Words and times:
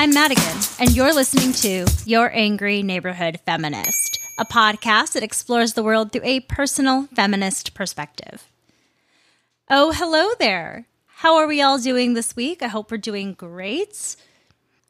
I'm 0.00 0.14
Madigan, 0.14 0.56
and 0.78 0.96
you're 0.96 1.12
listening 1.12 1.52
to 1.52 1.84
Your 2.06 2.34
Angry 2.34 2.82
Neighborhood 2.82 3.38
Feminist, 3.44 4.18
a 4.38 4.46
podcast 4.46 5.12
that 5.12 5.22
explores 5.22 5.74
the 5.74 5.82
world 5.82 6.10
through 6.10 6.24
a 6.24 6.40
personal 6.40 7.06
feminist 7.14 7.74
perspective. 7.74 8.48
Oh, 9.68 9.92
hello 9.92 10.30
there. 10.38 10.86
How 11.16 11.36
are 11.36 11.46
we 11.46 11.60
all 11.60 11.78
doing 11.78 12.14
this 12.14 12.34
week? 12.34 12.62
I 12.62 12.68
hope 12.68 12.90
we're 12.90 12.96
doing 12.96 13.34
great. 13.34 14.16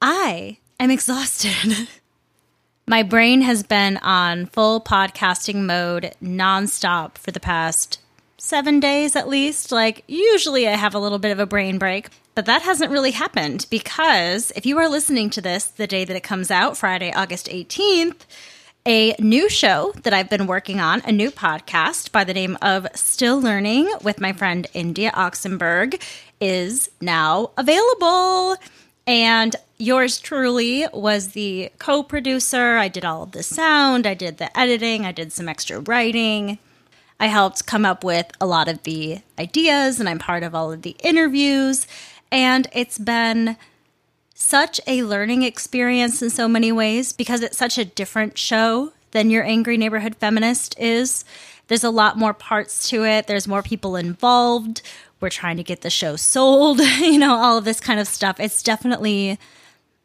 I 0.00 0.59
am 0.78 0.93
exhausted. 0.93 1.88
My 2.87 3.03
brain 3.03 3.41
has 3.41 3.65
been 3.65 3.97
on 3.97 4.47
full 4.47 4.81
podcasting 4.81 5.66
mode 5.66 6.15
nonstop 6.22 7.19
for 7.19 7.32
the 7.32 7.41
past 7.41 7.99
seven 8.38 8.78
days 8.78 9.16
at 9.16 9.26
least. 9.26 9.72
Like, 9.72 10.04
usually 10.06 10.69
I 10.69 10.76
have 10.76 10.94
a 10.94 11.00
little 11.00 11.19
bit 11.19 11.32
of 11.32 11.41
a 11.41 11.47
brain 11.47 11.78
break, 11.78 12.10
but 12.35 12.47
that 12.47 12.63
hasn't 12.63 12.91
really 12.91 13.11
happened 13.11 13.67
because 13.71 14.53
if 14.57 14.65
you 14.65 14.79
are 14.79 14.89
listening 14.89 15.31
to 15.31 15.41
this 15.41 15.65
the 15.65 15.87
day 15.87 16.05
that 16.05 16.17
it 16.17 16.23
comes 16.23 16.51
out, 16.51 16.77
Friday, 16.77 17.13
August 17.13 17.47
18th, 17.47 18.23
a 18.87 19.15
new 19.19 19.49
show 19.49 19.93
that 20.03 20.15
I've 20.15 20.31
been 20.31 20.47
working 20.47 20.81
on, 20.81 21.03
a 21.05 21.13
new 21.13 21.31
podcast 21.31 22.13
by 22.13 22.25
the 22.25 22.33
name 22.33 22.57
of 22.63 22.87
Still 22.95 23.41
Learning 23.41 23.93
with 24.03 24.21
my 24.21 24.33
friend 24.33 24.67
India 24.73 25.11
Oxenberg, 25.15 26.01
is 26.41 26.91
now 27.01 27.51
available. 27.59 28.57
And 29.07 29.55
yours 29.77 30.19
truly 30.21 30.87
was 30.93 31.29
the 31.29 31.71
co 31.79 32.03
producer. 32.03 32.77
I 32.77 32.89
did 32.89 33.05
all 33.05 33.25
of 33.25 33.33
the 33.33 33.43
sound, 33.43 34.07
I 34.07 34.15
did 34.15 34.39
the 34.39 34.57
editing, 34.59 35.05
I 35.05 35.12
did 35.12 35.33
some 35.33 35.49
extra 35.49 35.81
writing. 35.81 36.59
I 37.19 37.27
helped 37.27 37.67
come 37.67 37.85
up 37.85 38.03
with 38.03 38.31
a 38.41 38.47
lot 38.47 38.67
of 38.67 38.83
the 38.85 39.21
ideas, 39.39 40.01
and 40.01 40.09
I'm 40.09 40.19
part 40.19 40.43
of 40.43 40.55
all 40.55 40.73
of 40.73 40.81
the 40.81 40.97
interviews. 41.03 41.87
And 42.33 42.69
it's 42.73 42.99
been 42.99 43.57
such 44.35 44.81
a 44.87 45.03
learning 45.03 45.43
experience 45.43 46.23
in 46.23 46.31
so 46.31 46.49
many 46.49 46.73
ways 46.73 47.13
because 47.13 47.43
it's 47.43 47.59
such 47.59 47.77
a 47.77 47.85
different 47.85 48.39
show 48.39 48.93
than 49.11 49.31
your 49.31 49.45
Angry 49.45 49.77
Neighborhood 49.77 50.17
Feminist 50.17 50.79
is. 50.79 51.25
There's 51.69 51.85
a 51.85 51.91
lot 51.91 52.17
more 52.17 52.35
parts 52.35 52.89
to 52.91 53.05
it, 53.05 53.27
there's 53.27 53.47
more 53.47 53.63
people 53.63 53.97
involved. 53.97 54.83
We're 55.21 55.29
trying 55.29 55.59
to 55.59 55.63
get 55.63 55.83
the 55.83 55.91
show 55.91 56.17
sold, 56.17 56.81
you 57.01 57.19
know, 57.19 57.35
all 57.35 57.59
of 57.59 57.65
this 57.65 57.81
kind 57.81 58.01
of 58.01 58.09
stuff. 58.09 58.41
It's 58.41 58.62
definitely 58.62 59.39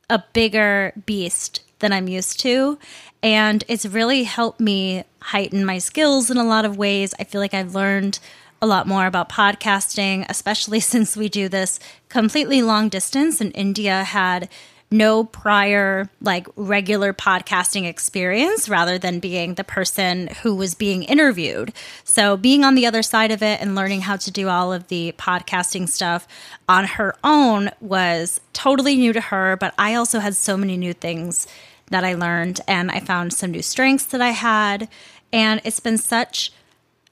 a 0.10 0.22
bigger 0.34 0.94
beast 1.06 1.62
than 1.80 1.94
I'm 1.94 2.08
used 2.08 2.40
to. 2.42 2.78
And 3.24 3.64
it's 3.68 3.86
really 3.86 4.24
helped 4.24 4.60
me 4.60 5.04
heighten 5.22 5.66
my 5.66 5.78
skills 5.80 6.30
in 6.30 6.38
a 6.38 6.44
lot 6.44 6.66
of 6.66 6.78
ways. 6.78 7.14
I 7.20 7.24
feel 7.24 7.42
like 7.42 7.54
I've 7.54 7.74
learned 7.74 8.20
a 8.62 8.68
lot 8.68 8.88
more 8.88 9.06
about 9.06 9.30
podcasting, 9.30 10.26
especially 10.30 10.80
since 10.82 11.16
we 11.16 11.30
do 11.30 11.50
this 11.50 11.80
completely 12.10 12.62
long 12.62 12.90
distance. 12.90 13.42
And 13.42 13.52
India 13.56 14.04
had 14.04 14.50
no 14.92 15.24
prior, 15.24 16.10
like, 16.22 16.48
regular 16.56 17.12
podcasting 17.12 17.86
experience 17.86 18.70
rather 18.70 18.98
than 18.98 19.20
being 19.20 19.56
the 19.56 19.64
person 19.64 20.28
who 20.44 20.56
was 20.56 20.76
being 20.76 21.04
interviewed. 21.04 21.74
So, 22.04 22.38
being 22.38 22.64
on 22.64 22.76
the 22.76 22.86
other 22.86 23.02
side 23.02 23.32
of 23.32 23.42
it 23.42 23.62
and 23.62 23.76
learning 23.76 24.02
how 24.02 24.18
to 24.18 24.32
do 24.32 24.48
all 24.48 24.72
of 24.72 24.88
the 24.88 25.14
podcasting 25.18 25.90
stuff 25.90 26.28
on 26.70 26.86
her 26.86 27.16
own 27.24 27.72
was 27.82 28.40
totally 28.54 28.96
new 28.96 29.12
to 29.14 29.22
her. 29.22 29.58
But 29.58 29.74
I 29.78 29.96
also 29.96 30.20
had 30.20 30.36
so 30.36 30.56
many 30.56 30.78
new 30.78 30.94
things 30.94 31.48
that 31.88 32.04
I 32.04 32.14
learned, 32.14 32.62
and 32.68 32.92
I 32.92 33.00
found 33.00 33.34
some 33.34 33.52
new 33.52 33.62
strengths 33.62 34.06
that 34.06 34.22
I 34.22 34.32
had. 34.32 34.88
And 35.34 35.62
it's 35.64 35.80
been 35.80 35.98
such 35.98 36.52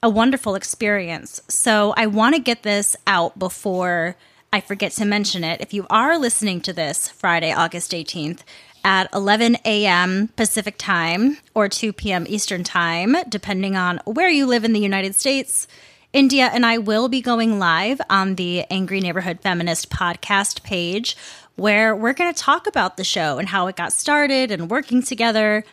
a 0.04 0.08
wonderful 0.10 0.54
experience. 0.54 1.40
So, 1.48 1.94
I 1.96 2.06
want 2.08 2.34
to 2.34 2.40
get 2.40 2.62
this 2.62 2.94
out 3.06 3.38
before 3.38 4.16
I 4.52 4.60
forget 4.60 4.92
to 4.92 5.06
mention 5.06 5.42
it. 5.42 5.62
If 5.62 5.72
you 5.72 5.86
are 5.88 6.18
listening 6.18 6.60
to 6.60 6.74
this 6.74 7.08
Friday, 7.08 7.50
August 7.50 7.92
18th, 7.92 8.40
at 8.84 9.08
11 9.14 9.56
a.m. 9.64 10.28
Pacific 10.36 10.74
time 10.76 11.38
or 11.54 11.70
2 11.70 11.94
p.m. 11.94 12.26
Eastern 12.28 12.64
time, 12.64 13.16
depending 13.30 13.76
on 13.76 13.98
where 14.04 14.28
you 14.28 14.44
live 14.44 14.62
in 14.62 14.74
the 14.74 14.78
United 14.78 15.14
States. 15.14 15.66
India 16.12 16.50
and 16.52 16.66
I 16.66 16.76
will 16.76 17.08
be 17.08 17.22
going 17.22 17.58
live 17.58 17.98
on 18.10 18.34
the 18.34 18.64
Angry 18.70 19.00
Neighborhood 19.00 19.40
Feminist 19.40 19.88
podcast 19.88 20.62
page 20.64 21.16
where 21.56 21.96
we're 21.96 22.12
going 22.12 22.32
to 22.32 22.38
talk 22.38 22.66
about 22.66 22.98
the 22.98 23.04
show 23.04 23.38
and 23.38 23.48
how 23.48 23.68
it 23.68 23.76
got 23.76 23.94
started 23.94 24.50
and 24.50 24.70
working 24.70 25.02
together, 25.02 25.64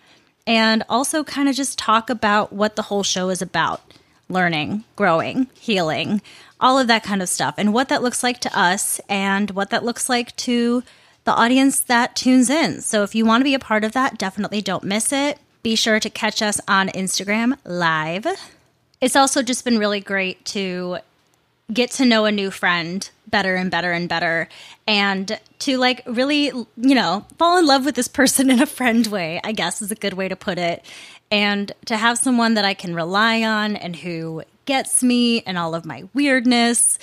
and 0.48 0.84
also 0.88 1.22
kind 1.22 1.50
of 1.50 1.56
just 1.56 1.78
talk 1.78 2.10
about 2.10 2.54
what 2.54 2.78
the 2.78 2.84
whole 2.84 3.04
show 3.04 3.30
is 3.30 3.42
about 3.42 3.91
learning, 4.32 4.84
growing, 4.96 5.48
healing, 5.54 6.22
all 6.60 6.80
of 6.80 6.88
that 6.88 7.04
kind 7.04 7.22
of 7.22 7.30
stuff, 7.30 7.56
and 7.58 7.74
what 7.74 7.90
that 7.90 8.04
looks 8.04 8.24
like 8.24 8.40
to 8.40 8.60
us 8.60 9.00
and 9.10 9.52
what 9.52 9.70
that 9.70 9.84
looks 9.84 10.10
like 10.10 10.36
to 10.38 10.84
the 11.24 11.34
audience 11.34 11.82
that 11.82 12.16
tunes 12.16 12.50
in. 12.50 12.82
So 12.82 13.04
if 13.04 13.14
you 13.14 13.26
want 13.26 13.42
to 13.42 13.46
be 13.46 13.54
a 13.54 13.60
part 13.60 13.84
of 13.84 13.92
that, 13.92 14.18
definitely 14.18 14.62
don't 14.62 14.84
miss 14.84 15.12
it. 15.12 15.38
Be 15.64 15.76
sure 15.76 16.00
to 16.00 16.10
catch 16.10 16.42
us 16.42 16.60
on 16.68 16.90
Instagram 16.90 17.58
live. 17.64 18.26
It's 19.00 19.16
also 19.16 19.44
just 19.44 19.64
been 19.64 19.78
really 19.78 20.00
great 20.00 20.44
to 20.46 20.98
get 21.72 21.92
to 21.92 22.06
know 22.06 22.26
a 22.26 22.32
new 22.32 22.52
friend 22.52 23.10
better 23.28 23.56
and 23.56 23.72
better 23.72 23.92
and 23.92 24.10
better 24.10 24.50
and 24.88 25.40
to 25.60 25.78
like 25.78 26.02
really 26.06 26.46
you 26.46 26.66
know 26.96 27.26
fall 27.38 27.58
in 27.58 27.66
love 27.66 27.86
with 27.86 27.96
this 27.96 28.08
person 28.08 28.50
in 28.50 28.62
a 28.62 28.66
friend 28.66 29.08
way 29.08 29.40
i 29.44 29.52
guess 29.52 29.82
is 29.82 29.92
a 29.92 29.96
good 29.96 30.14
way 30.14 30.28
to 30.28 30.36
put 30.36 30.58
it 30.58 30.84
and 31.32 31.72
to 31.86 31.98
have 31.98 32.18
someone 32.18 32.54
that 32.54 32.66
i 32.66 32.74
can 32.74 32.94
rely 32.94 33.44
on 33.44 33.76
and 33.76 33.96
who 33.98 34.44
gets 34.66 35.02
me 35.02 35.42
and 35.42 35.58
all 35.58 35.74
of 35.74 35.86
my 35.86 36.04
weirdness 36.14 37.00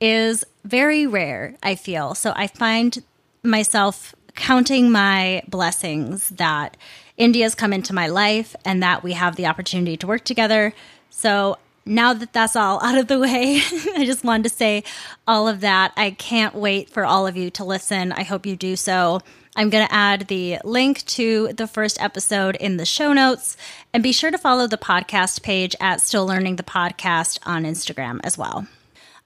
is 0.00 0.44
very 0.64 1.06
rare 1.06 1.54
i 1.62 1.74
feel 1.74 2.14
so 2.14 2.32
i 2.36 2.46
find 2.46 3.02
myself 3.42 4.14
counting 4.34 4.90
my 4.90 5.42
blessings 5.48 6.28
that 6.30 6.76
india's 7.16 7.54
come 7.54 7.72
into 7.72 7.94
my 7.94 8.06
life 8.06 8.54
and 8.64 8.82
that 8.82 9.02
we 9.02 9.12
have 9.12 9.36
the 9.36 9.46
opportunity 9.46 9.96
to 9.96 10.06
work 10.06 10.24
together 10.24 10.72
so 11.10 11.56
now 11.86 12.12
that 12.12 12.32
that's 12.32 12.56
all 12.56 12.80
out 12.82 12.98
of 12.98 13.06
the 13.06 13.18
way, 13.18 13.60
I 13.94 14.04
just 14.04 14.24
wanted 14.24 14.42
to 14.42 14.48
say 14.48 14.82
all 15.26 15.48
of 15.48 15.60
that. 15.60 15.92
I 15.96 16.10
can't 16.10 16.54
wait 16.54 16.90
for 16.90 17.06
all 17.06 17.26
of 17.26 17.36
you 17.36 17.50
to 17.50 17.64
listen. 17.64 18.12
I 18.12 18.24
hope 18.24 18.44
you 18.44 18.56
do 18.56 18.76
so. 18.76 19.20
I'm 19.56 19.70
going 19.70 19.86
to 19.86 19.92
add 19.92 20.28
the 20.28 20.58
link 20.64 21.04
to 21.06 21.52
the 21.54 21.66
first 21.66 22.00
episode 22.00 22.56
in 22.56 22.76
the 22.76 22.84
show 22.84 23.14
notes 23.14 23.56
and 23.94 24.02
be 24.02 24.12
sure 24.12 24.30
to 24.30 24.36
follow 24.36 24.66
the 24.66 24.76
podcast 24.76 25.42
page 25.42 25.74
at 25.80 26.02
Still 26.02 26.26
Learning 26.26 26.56
the 26.56 26.62
Podcast 26.62 27.38
on 27.46 27.64
Instagram 27.64 28.20
as 28.22 28.36
well. 28.36 28.66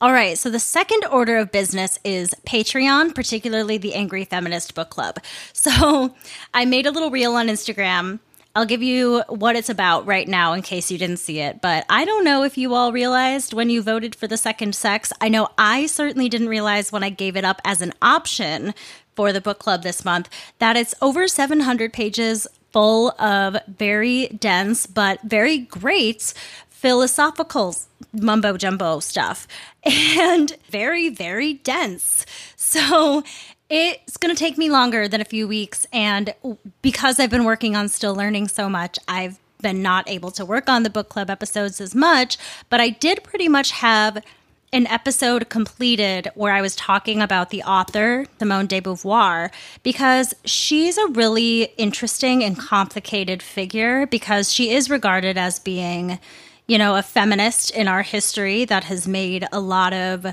All 0.00 0.12
right, 0.12 0.38
so 0.38 0.48
the 0.48 0.60
second 0.60 1.04
order 1.10 1.36
of 1.36 1.50
business 1.50 1.98
is 2.04 2.32
Patreon, 2.46 3.12
particularly 3.12 3.76
the 3.76 3.94
Angry 3.94 4.24
Feminist 4.24 4.74
Book 4.76 4.88
Club. 4.90 5.18
So 5.52 6.14
I 6.54 6.64
made 6.64 6.86
a 6.86 6.90
little 6.90 7.10
reel 7.10 7.34
on 7.34 7.48
Instagram 7.48 8.20
I'll 8.54 8.66
give 8.66 8.82
you 8.82 9.22
what 9.28 9.54
it's 9.54 9.68
about 9.68 10.06
right 10.06 10.26
now 10.26 10.54
in 10.54 10.62
case 10.62 10.90
you 10.90 10.98
didn't 10.98 11.18
see 11.18 11.38
it. 11.38 11.60
But 11.62 11.86
I 11.88 12.04
don't 12.04 12.24
know 12.24 12.42
if 12.42 12.58
you 12.58 12.74
all 12.74 12.92
realized 12.92 13.52
when 13.52 13.70
you 13.70 13.80
voted 13.80 14.16
for 14.16 14.26
the 14.26 14.36
second 14.36 14.74
sex. 14.74 15.12
I 15.20 15.28
know 15.28 15.50
I 15.56 15.86
certainly 15.86 16.28
didn't 16.28 16.48
realize 16.48 16.90
when 16.90 17.04
I 17.04 17.10
gave 17.10 17.36
it 17.36 17.44
up 17.44 17.60
as 17.64 17.80
an 17.80 17.92
option 18.02 18.74
for 19.20 19.34
the 19.34 19.40
book 19.42 19.58
club 19.58 19.82
this 19.82 20.02
month 20.02 20.30
that 20.60 20.78
it's 20.78 20.94
over 21.02 21.28
700 21.28 21.92
pages 21.92 22.46
full 22.72 23.10
of 23.20 23.54
very 23.68 24.28
dense 24.28 24.86
but 24.86 25.20
very 25.20 25.58
great 25.58 26.32
philosophical 26.70 27.76
mumbo 28.14 28.56
jumbo 28.56 28.98
stuff 28.98 29.46
and 29.84 30.56
very, 30.70 31.10
very 31.10 31.52
dense. 31.52 32.24
So 32.56 33.22
it's 33.68 34.16
going 34.16 34.34
to 34.34 34.38
take 34.38 34.56
me 34.56 34.70
longer 34.70 35.06
than 35.06 35.20
a 35.20 35.26
few 35.26 35.46
weeks. 35.46 35.86
And 35.92 36.32
because 36.80 37.20
I've 37.20 37.28
been 37.28 37.44
working 37.44 37.76
on 37.76 37.90
still 37.90 38.14
learning 38.14 38.48
so 38.48 38.70
much, 38.70 38.98
I've 39.06 39.38
been 39.60 39.82
not 39.82 40.08
able 40.08 40.30
to 40.30 40.46
work 40.46 40.70
on 40.70 40.82
the 40.82 40.88
book 40.88 41.10
club 41.10 41.28
episodes 41.28 41.78
as 41.82 41.94
much. 41.94 42.38
But 42.70 42.80
I 42.80 42.88
did 42.88 43.22
pretty 43.22 43.48
much 43.48 43.72
have 43.72 44.24
an 44.72 44.86
episode 44.86 45.48
completed 45.48 46.28
where 46.34 46.52
I 46.52 46.60
was 46.60 46.76
talking 46.76 47.20
about 47.20 47.50
the 47.50 47.62
author, 47.62 48.26
Simone 48.38 48.66
de 48.66 48.80
Beauvoir, 48.80 49.50
because 49.82 50.32
she's 50.44 50.96
a 50.96 51.08
really 51.08 51.64
interesting 51.76 52.44
and 52.44 52.56
complicated 52.56 53.42
figure 53.42 54.06
because 54.06 54.52
she 54.52 54.70
is 54.70 54.88
regarded 54.88 55.36
as 55.36 55.58
being, 55.58 56.20
you 56.68 56.78
know, 56.78 56.96
a 56.96 57.02
feminist 57.02 57.70
in 57.72 57.88
our 57.88 58.02
history 58.02 58.64
that 58.64 58.84
has 58.84 59.08
made 59.08 59.44
a 59.52 59.60
lot 59.60 59.92
of 59.92 60.26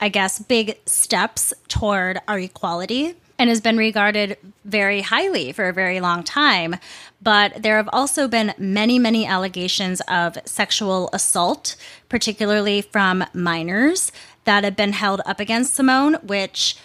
I 0.00 0.08
guess, 0.08 0.38
big 0.38 0.78
steps 0.86 1.52
toward 1.68 2.20
our 2.26 2.38
equality 2.38 3.16
and 3.40 3.48
has 3.48 3.62
been 3.62 3.78
regarded 3.78 4.36
very 4.66 5.00
highly 5.00 5.50
for 5.50 5.66
a 5.66 5.72
very 5.72 5.98
long 5.98 6.22
time. 6.22 6.76
But 7.22 7.62
there 7.62 7.78
have 7.78 7.88
also 7.90 8.28
been 8.28 8.52
many, 8.58 8.98
many 8.98 9.24
allegations 9.24 10.02
of 10.02 10.36
sexual 10.44 11.08
assault, 11.14 11.74
particularly 12.10 12.82
from 12.82 13.24
minors, 13.32 14.12
that 14.44 14.62
have 14.62 14.76
been 14.76 14.92
held 14.92 15.22
up 15.24 15.40
against 15.40 15.74
Simone, 15.74 16.14
which 16.22 16.76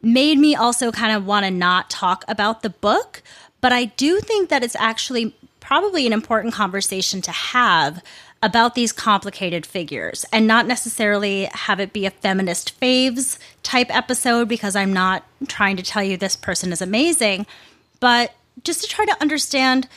made 0.00 0.38
me 0.38 0.56
also 0.56 0.90
kind 0.90 1.14
of 1.14 1.26
want 1.26 1.44
to 1.44 1.50
not 1.50 1.90
talk 1.90 2.24
about 2.26 2.62
the 2.62 2.70
book. 2.70 3.22
But 3.60 3.74
I 3.74 3.84
do 3.84 4.18
think 4.20 4.48
that 4.48 4.64
it's 4.64 4.76
actually 4.76 5.36
probably 5.60 6.06
an 6.06 6.14
important 6.14 6.54
conversation 6.54 7.20
to 7.20 7.32
have 7.32 8.02
about 8.42 8.74
these 8.74 8.92
complicated 8.92 9.66
figures 9.66 10.24
and 10.32 10.46
not 10.46 10.66
necessarily 10.66 11.44
have 11.52 11.80
it 11.80 11.92
be 11.92 12.06
a 12.06 12.10
feminist 12.10 12.80
faves 12.80 13.38
type 13.62 13.94
episode 13.94 14.48
because 14.48 14.76
I'm 14.76 14.92
not 14.92 15.24
trying 15.48 15.76
to 15.76 15.82
tell 15.82 16.02
you 16.02 16.16
this 16.16 16.36
person 16.36 16.72
is 16.72 16.80
amazing, 16.80 17.46
but 17.98 18.34
just 18.64 18.82
to 18.82 18.88
try 18.88 19.04
to 19.06 19.20
understand 19.20 19.88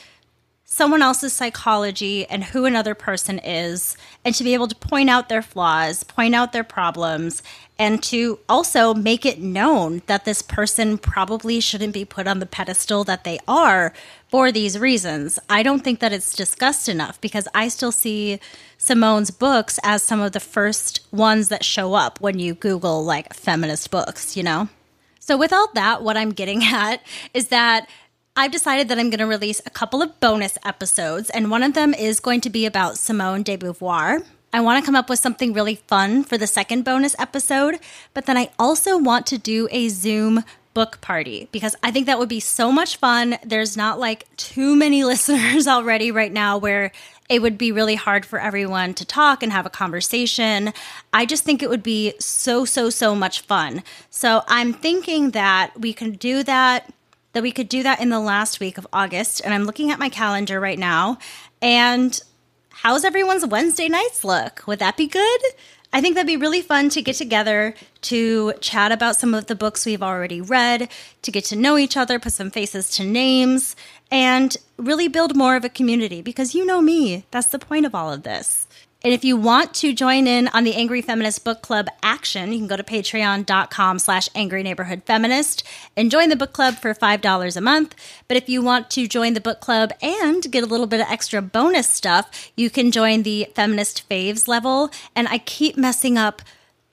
someone 0.72 1.02
else's 1.02 1.34
psychology 1.34 2.24
and 2.28 2.44
who 2.44 2.64
another 2.64 2.94
person 2.94 3.38
is, 3.40 3.94
and 4.24 4.34
to 4.34 4.42
be 4.42 4.54
able 4.54 4.66
to 4.66 4.74
point 4.74 5.10
out 5.10 5.28
their 5.28 5.42
flaws, 5.42 6.02
point 6.02 6.34
out 6.34 6.54
their 6.54 6.64
problems, 6.64 7.42
and 7.78 8.02
to 8.02 8.38
also 8.48 8.94
make 8.94 9.26
it 9.26 9.38
known 9.38 10.00
that 10.06 10.24
this 10.24 10.40
person 10.40 10.96
probably 10.96 11.60
shouldn't 11.60 11.92
be 11.92 12.06
put 12.06 12.26
on 12.26 12.38
the 12.38 12.46
pedestal 12.46 13.04
that 13.04 13.22
they 13.22 13.38
are 13.46 13.92
for 14.28 14.50
these 14.50 14.78
reasons. 14.78 15.38
I 15.46 15.62
don't 15.62 15.84
think 15.84 16.00
that 16.00 16.12
it's 16.12 16.34
discussed 16.34 16.88
enough 16.88 17.20
because 17.20 17.46
I 17.54 17.68
still 17.68 17.92
see 17.92 18.40
Simone's 18.78 19.30
books 19.30 19.78
as 19.84 20.02
some 20.02 20.22
of 20.22 20.32
the 20.32 20.40
first 20.40 21.00
ones 21.12 21.50
that 21.50 21.66
show 21.66 21.92
up 21.92 22.18
when 22.18 22.38
you 22.38 22.54
Google 22.54 23.04
like 23.04 23.34
feminist 23.34 23.90
books, 23.90 24.38
you 24.38 24.42
know? 24.42 24.70
So, 25.24 25.36
with 25.36 25.52
all 25.52 25.68
that, 25.74 26.02
what 26.02 26.16
I'm 26.16 26.32
getting 26.32 26.64
at 26.64 27.00
is 27.32 27.48
that 27.48 27.88
I've 28.34 28.50
decided 28.50 28.88
that 28.88 28.98
I'm 28.98 29.10
going 29.10 29.18
to 29.18 29.26
release 29.26 29.60
a 29.66 29.70
couple 29.70 30.00
of 30.00 30.18
bonus 30.18 30.56
episodes, 30.64 31.28
and 31.28 31.50
one 31.50 31.62
of 31.62 31.74
them 31.74 31.92
is 31.92 32.18
going 32.18 32.40
to 32.42 32.50
be 32.50 32.64
about 32.64 32.96
Simone 32.96 33.42
de 33.42 33.58
Beauvoir. 33.58 34.24
I 34.54 34.60
want 34.60 34.82
to 34.82 34.86
come 34.86 34.96
up 34.96 35.10
with 35.10 35.18
something 35.18 35.52
really 35.52 35.74
fun 35.74 36.24
for 36.24 36.38
the 36.38 36.46
second 36.46 36.82
bonus 36.82 37.14
episode, 37.18 37.78
but 38.14 38.24
then 38.24 38.38
I 38.38 38.48
also 38.58 38.96
want 38.96 39.26
to 39.26 39.38
do 39.38 39.68
a 39.70 39.90
Zoom 39.90 40.44
book 40.72 41.02
party 41.02 41.50
because 41.52 41.76
I 41.82 41.90
think 41.90 42.06
that 42.06 42.18
would 42.18 42.30
be 42.30 42.40
so 42.40 42.72
much 42.72 42.96
fun. 42.96 43.36
There's 43.44 43.76
not 43.76 43.98
like 43.98 44.34
too 44.38 44.76
many 44.76 45.04
listeners 45.12 45.66
already 45.66 46.10
right 46.10 46.32
now 46.32 46.56
where 46.56 46.90
it 47.28 47.42
would 47.42 47.58
be 47.58 47.70
really 47.70 47.96
hard 47.96 48.24
for 48.24 48.40
everyone 48.40 48.94
to 48.94 49.04
talk 49.04 49.42
and 49.42 49.52
have 49.52 49.66
a 49.66 49.70
conversation. 49.70 50.72
I 51.12 51.26
just 51.26 51.44
think 51.44 51.62
it 51.62 51.68
would 51.68 51.82
be 51.82 52.14
so, 52.18 52.64
so, 52.64 52.88
so 52.88 53.14
much 53.14 53.42
fun. 53.42 53.82
So 54.08 54.42
I'm 54.48 54.72
thinking 54.72 55.32
that 55.32 55.78
we 55.78 55.92
can 55.92 56.12
do 56.12 56.42
that 56.44 56.90
that 57.32 57.42
we 57.42 57.52
could 57.52 57.68
do 57.68 57.82
that 57.82 58.00
in 58.00 58.08
the 58.08 58.20
last 58.20 58.60
week 58.60 58.78
of 58.78 58.86
August. 58.92 59.40
And 59.44 59.54
I'm 59.54 59.64
looking 59.64 59.90
at 59.90 59.98
my 59.98 60.08
calendar 60.08 60.60
right 60.60 60.78
now. 60.78 61.18
And 61.60 62.20
how's 62.70 63.04
everyone's 63.04 63.46
Wednesday 63.46 63.88
nights 63.88 64.24
look? 64.24 64.62
Would 64.66 64.78
that 64.80 64.96
be 64.96 65.06
good? 65.06 65.40
I 65.94 66.00
think 66.00 66.14
that'd 66.14 66.26
be 66.26 66.38
really 66.38 66.62
fun 66.62 66.88
to 66.90 67.02
get 67.02 67.16
together 67.16 67.74
to 68.02 68.54
chat 68.60 68.92
about 68.92 69.16
some 69.16 69.34
of 69.34 69.46
the 69.46 69.54
books 69.54 69.84
we've 69.84 70.02
already 70.02 70.40
read, 70.40 70.88
to 71.20 71.30
get 71.30 71.44
to 71.46 71.56
know 71.56 71.76
each 71.76 71.98
other, 71.98 72.18
put 72.18 72.32
some 72.32 72.50
faces 72.50 72.88
to 72.92 73.04
names, 73.04 73.76
and 74.10 74.56
really 74.78 75.06
build 75.06 75.36
more 75.36 75.54
of 75.54 75.64
a 75.64 75.68
community 75.68 76.22
because 76.22 76.54
you 76.54 76.64
know 76.64 76.80
me. 76.80 77.26
That's 77.30 77.48
the 77.48 77.58
point 77.58 77.84
of 77.84 77.94
all 77.94 78.10
of 78.10 78.22
this. 78.22 78.66
And 79.04 79.12
if 79.12 79.24
you 79.24 79.36
want 79.36 79.74
to 79.74 79.92
join 79.92 80.26
in 80.26 80.48
on 80.48 80.62
the 80.62 80.74
Angry 80.74 81.02
Feminist 81.02 81.44
Book 81.44 81.60
Club 81.60 81.88
action, 82.02 82.52
you 82.52 82.58
can 82.58 82.68
go 82.68 82.76
to 82.76 82.84
patreon.com 82.84 83.98
slash 83.98 84.28
angry 84.34 84.62
neighborhood 84.62 85.02
feminist 85.04 85.64
and 85.96 86.10
join 86.10 86.28
the 86.28 86.36
book 86.36 86.52
club 86.52 86.76
for 86.76 86.94
$5 86.94 87.56
a 87.56 87.60
month. 87.60 87.94
But 88.28 88.36
if 88.36 88.48
you 88.48 88.62
want 88.62 88.90
to 88.90 89.08
join 89.08 89.34
the 89.34 89.40
book 89.40 89.60
club 89.60 89.90
and 90.00 90.50
get 90.52 90.62
a 90.62 90.66
little 90.66 90.86
bit 90.86 91.00
of 91.00 91.08
extra 91.10 91.42
bonus 91.42 91.88
stuff, 91.88 92.52
you 92.56 92.70
can 92.70 92.92
join 92.92 93.24
the 93.24 93.48
feminist 93.54 94.08
faves 94.08 94.46
level. 94.46 94.90
And 95.16 95.26
I 95.28 95.38
keep 95.38 95.76
messing 95.76 96.16
up 96.16 96.40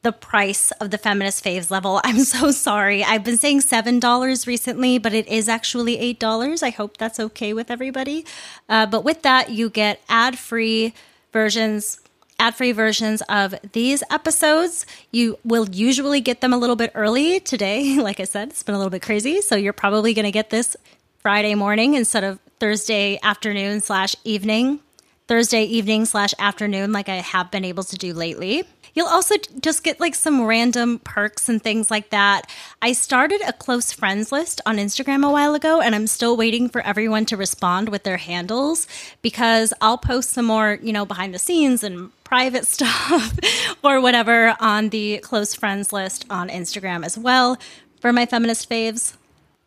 the 0.02 0.12
price 0.12 0.72
of 0.72 0.92
the 0.92 0.98
feminist 0.98 1.44
faves 1.44 1.70
level. 1.70 2.02
I'm 2.04 2.24
so 2.24 2.50
sorry. 2.50 3.04
I've 3.04 3.24
been 3.24 3.38
saying 3.38 3.62
$7 3.62 4.48
recently, 4.48 4.98
but 4.98 5.14
it 5.14 5.28
is 5.28 5.48
actually 5.48 6.16
$8. 6.16 6.64
I 6.64 6.70
hope 6.72 6.98
that's 6.98 7.20
okay 7.20 7.54
with 7.54 7.70
everybody. 7.70 8.26
Uh, 8.68 8.86
but 8.86 9.04
with 9.04 9.22
that, 9.22 9.52
you 9.52 9.70
get 9.70 10.02
ad 10.10 10.40
free 10.40 10.94
versions, 11.32 12.00
ad 12.40 12.56
free 12.56 12.72
versions 12.72 13.22
of 13.30 13.56
these 13.74 14.04
episodes. 14.10 14.86
You 15.12 15.38
will 15.44 15.70
usually 15.70 16.22
get 16.22 16.42
them 16.42 16.54
a 16.54 16.58
little 16.58 16.76
bit 16.76 16.92
early 16.96 17.40
today. 17.40 17.98
Like 18.02 18.20
I 18.20 18.26
said, 18.26 18.50
it's 18.50 18.64
been 18.64 18.76
a 18.76 18.78
little 18.78 18.92
bit 18.92 19.02
crazy. 19.02 19.42
So 19.42 19.56
you're 19.56 19.74
probably 19.74 20.14
going 20.14 20.26
to 20.26 20.32
get 20.32 20.50
this 20.50 20.76
Friday 21.20 21.56
morning 21.56 21.96
instead 21.96 22.24
of 22.24 22.40
Thursday 22.60 23.20
afternoon 23.24 23.82
slash 23.82 24.16
evening, 24.24 24.80
Thursday 25.28 25.64
evening 25.64 26.06
slash 26.06 26.34
afternoon, 26.40 26.92
like 26.92 27.10
I 27.10 27.16
have 27.16 27.52
been 27.52 27.66
able 27.66 27.84
to 27.84 27.96
do 27.98 28.14
lately. 28.14 28.64
You'll 29.00 29.08
also 29.08 29.36
just 29.62 29.86
get 29.86 30.02
like 30.02 30.14
some 30.14 30.46
random 30.46 31.00
perks 31.00 31.48
and 31.48 31.64
things 31.64 31.90
like 31.90 32.10
that. 32.10 32.52
I 32.82 32.92
started 32.92 33.40
a 33.48 33.54
close 33.54 33.94
friends 33.94 34.30
list 34.30 34.60
on 34.66 34.76
Instagram 34.76 35.26
a 35.26 35.32
while 35.32 35.56
ago, 35.56 35.80
and 35.80 35.96
I'm 35.96 36.06
still 36.06 36.36
waiting 36.36 36.68
for 36.68 36.82
everyone 36.82 37.26
to 37.28 37.38
respond 37.38 37.88
with 37.88 38.04
their 38.04 38.18
handles 38.18 38.90
because 39.22 39.74
I'll 39.80 39.98
post 39.98 40.32
some 40.32 40.48
more, 40.48 40.80
you 40.84 40.92
know, 40.92 41.06
behind 41.06 41.34
the 41.34 41.40
scenes 41.40 41.82
and 41.82 42.12
private 42.26 42.66
stuff 42.68 43.40
or 43.86 44.02
whatever 44.02 44.54
on 44.60 44.90
the 44.90 45.20
close 45.20 45.56
friends 45.56 45.94
list 45.94 46.26
on 46.30 46.50
Instagram 46.50 47.06
as 47.06 47.18
well 47.18 47.58
for 48.02 48.12
my 48.12 48.26
feminist 48.26 48.70
faves. 48.70 49.16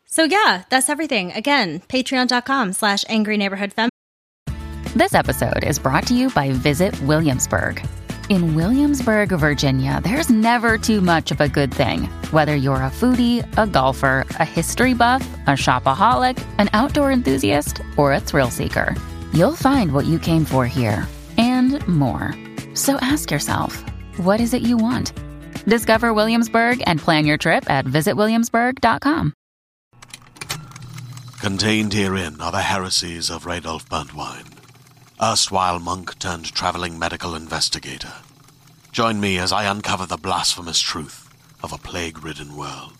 So 0.04 0.24
yeah, 0.24 0.64
that's 0.68 0.90
everything. 0.90 1.32
Again, 1.32 1.80
patreon.com 1.88 2.74
slash 2.74 3.02
angry 3.08 3.38
neighborhood 3.38 3.72
fem. 3.72 3.88
This 4.94 5.14
episode 5.14 5.64
is 5.64 5.78
brought 5.78 6.06
to 6.08 6.14
you 6.14 6.28
by 6.28 6.50
Visit 6.50 7.00
Williamsburg. 7.00 7.82
In 8.28 8.54
Williamsburg, 8.54 9.30
Virginia, 9.30 10.00
there's 10.02 10.30
never 10.30 10.78
too 10.78 11.00
much 11.00 11.30
of 11.30 11.40
a 11.40 11.48
good 11.48 11.72
thing. 11.72 12.04
Whether 12.30 12.56
you're 12.56 12.76
a 12.76 12.90
foodie, 12.90 13.42
a 13.56 13.66
golfer, 13.66 14.24
a 14.38 14.44
history 14.44 14.94
buff, 14.94 15.26
a 15.46 15.50
shopaholic, 15.50 16.42
an 16.58 16.70
outdoor 16.72 17.10
enthusiast, 17.12 17.82
or 17.96 18.12
a 18.12 18.20
thrill 18.20 18.50
seeker, 18.50 18.94
you'll 19.32 19.56
find 19.56 19.92
what 19.92 20.06
you 20.06 20.18
came 20.18 20.44
for 20.44 20.66
here 20.66 21.06
and 21.36 21.86
more. 21.86 22.34
So 22.74 22.96
ask 22.96 23.30
yourself, 23.30 23.84
what 24.18 24.40
is 24.40 24.54
it 24.54 24.62
you 24.62 24.76
want? 24.76 25.12
Discover 25.66 26.14
Williamsburg 26.14 26.82
and 26.86 26.98
plan 27.00 27.24
your 27.26 27.38
trip 27.38 27.68
at 27.70 27.84
visitwilliamsburg.com. 27.84 29.32
Contained 31.40 31.92
herein 31.92 32.40
are 32.40 32.52
the 32.52 32.62
heresies 32.62 33.28
of 33.28 33.44
Radolf 33.44 33.88
Burntwine, 33.88 34.51
erstwhile 35.22 35.78
monk 35.78 36.18
turned 36.18 36.52
traveling 36.52 36.98
medical 36.98 37.36
investigator. 37.36 38.12
Join 38.90 39.20
me 39.20 39.38
as 39.38 39.52
I 39.52 39.70
uncover 39.70 40.04
the 40.04 40.16
blasphemous 40.16 40.80
truth 40.80 41.32
of 41.62 41.72
a 41.72 41.78
plague 41.78 42.24
ridden 42.24 42.56
world 42.56 42.94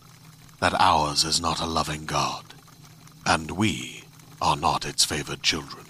that 0.61 0.73
ours 0.79 1.25
is 1.25 1.41
not 1.41 1.61
a 1.61 1.67
loving 1.67 2.07
God, 2.07 2.45
and 3.27 3.51
we 3.51 4.05
are 4.41 4.57
not 4.57 4.87
its 4.87 5.05
favored 5.05 5.43
children. 5.43 5.85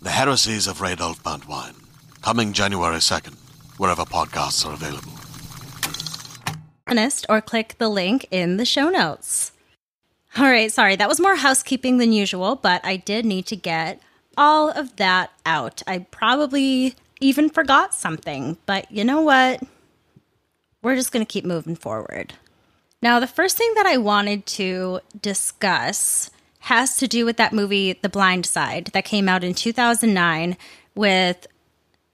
The 0.00 0.10
heresies 0.10 0.66
of 0.66 0.78
Radolf 0.78 1.22
Burntwine, 1.22 1.84
coming 2.22 2.54
January 2.54 2.96
2nd, 2.96 3.36
wherever 3.76 4.04
podcasts 4.04 4.66
are 4.66 4.72
available. 4.72 5.12
Or 7.28 7.42
click 7.42 7.76
the 7.78 7.90
link 7.90 8.26
in 8.30 8.56
the 8.56 8.64
show 8.64 8.88
notes. 8.88 9.52
All 10.38 10.44
right, 10.44 10.72
sorry, 10.72 10.96
that 10.96 11.08
was 11.08 11.20
more 11.20 11.36
housekeeping 11.36 11.98
than 11.98 12.12
usual, 12.12 12.56
but 12.56 12.80
I 12.82 12.96
did 12.96 13.26
need 13.26 13.44
to 13.46 13.56
get 13.56 14.00
all 14.36 14.70
of 14.70 14.96
that 14.96 15.30
out. 15.46 15.82
I 15.86 16.00
probably 16.10 16.94
even 17.20 17.48
forgot 17.48 17.94
something, 17.94 18.58
but 18.66 18.90
you 18.90 19.04
know 19.04 19.20
what? 19.20 19.62
We're 20.82 20.96
just 20.96 21.12
going 21.12 21.24
to 21.24 21.32
keep 21.32 21.44
moving 21.44 21.76
forward. 21.76 22.34
Now, 23.00 23.20
the 23.20 23.26
first 23.26 23.56
thing 23.56 23.72
that 23.76 23.86
I 23.86 23.96
wanted 23.96 24.46
to 24.46 25.00
discuss 25.20 26.30
has 26.60 26.96
to 26.96 27.06
do 27.06 27.26
with 27.26 27.36
that 27.36 27.52
movie, 27.52 27.92
The 27.92 28.08
Blind 28.08 28.46
Side, 28.46 28.86
that 28.94 29.04
came 29.04 29.28
out 29.28 29.44
in 29.44 29.52
2009 29.52 30.56
with 30.94 31.46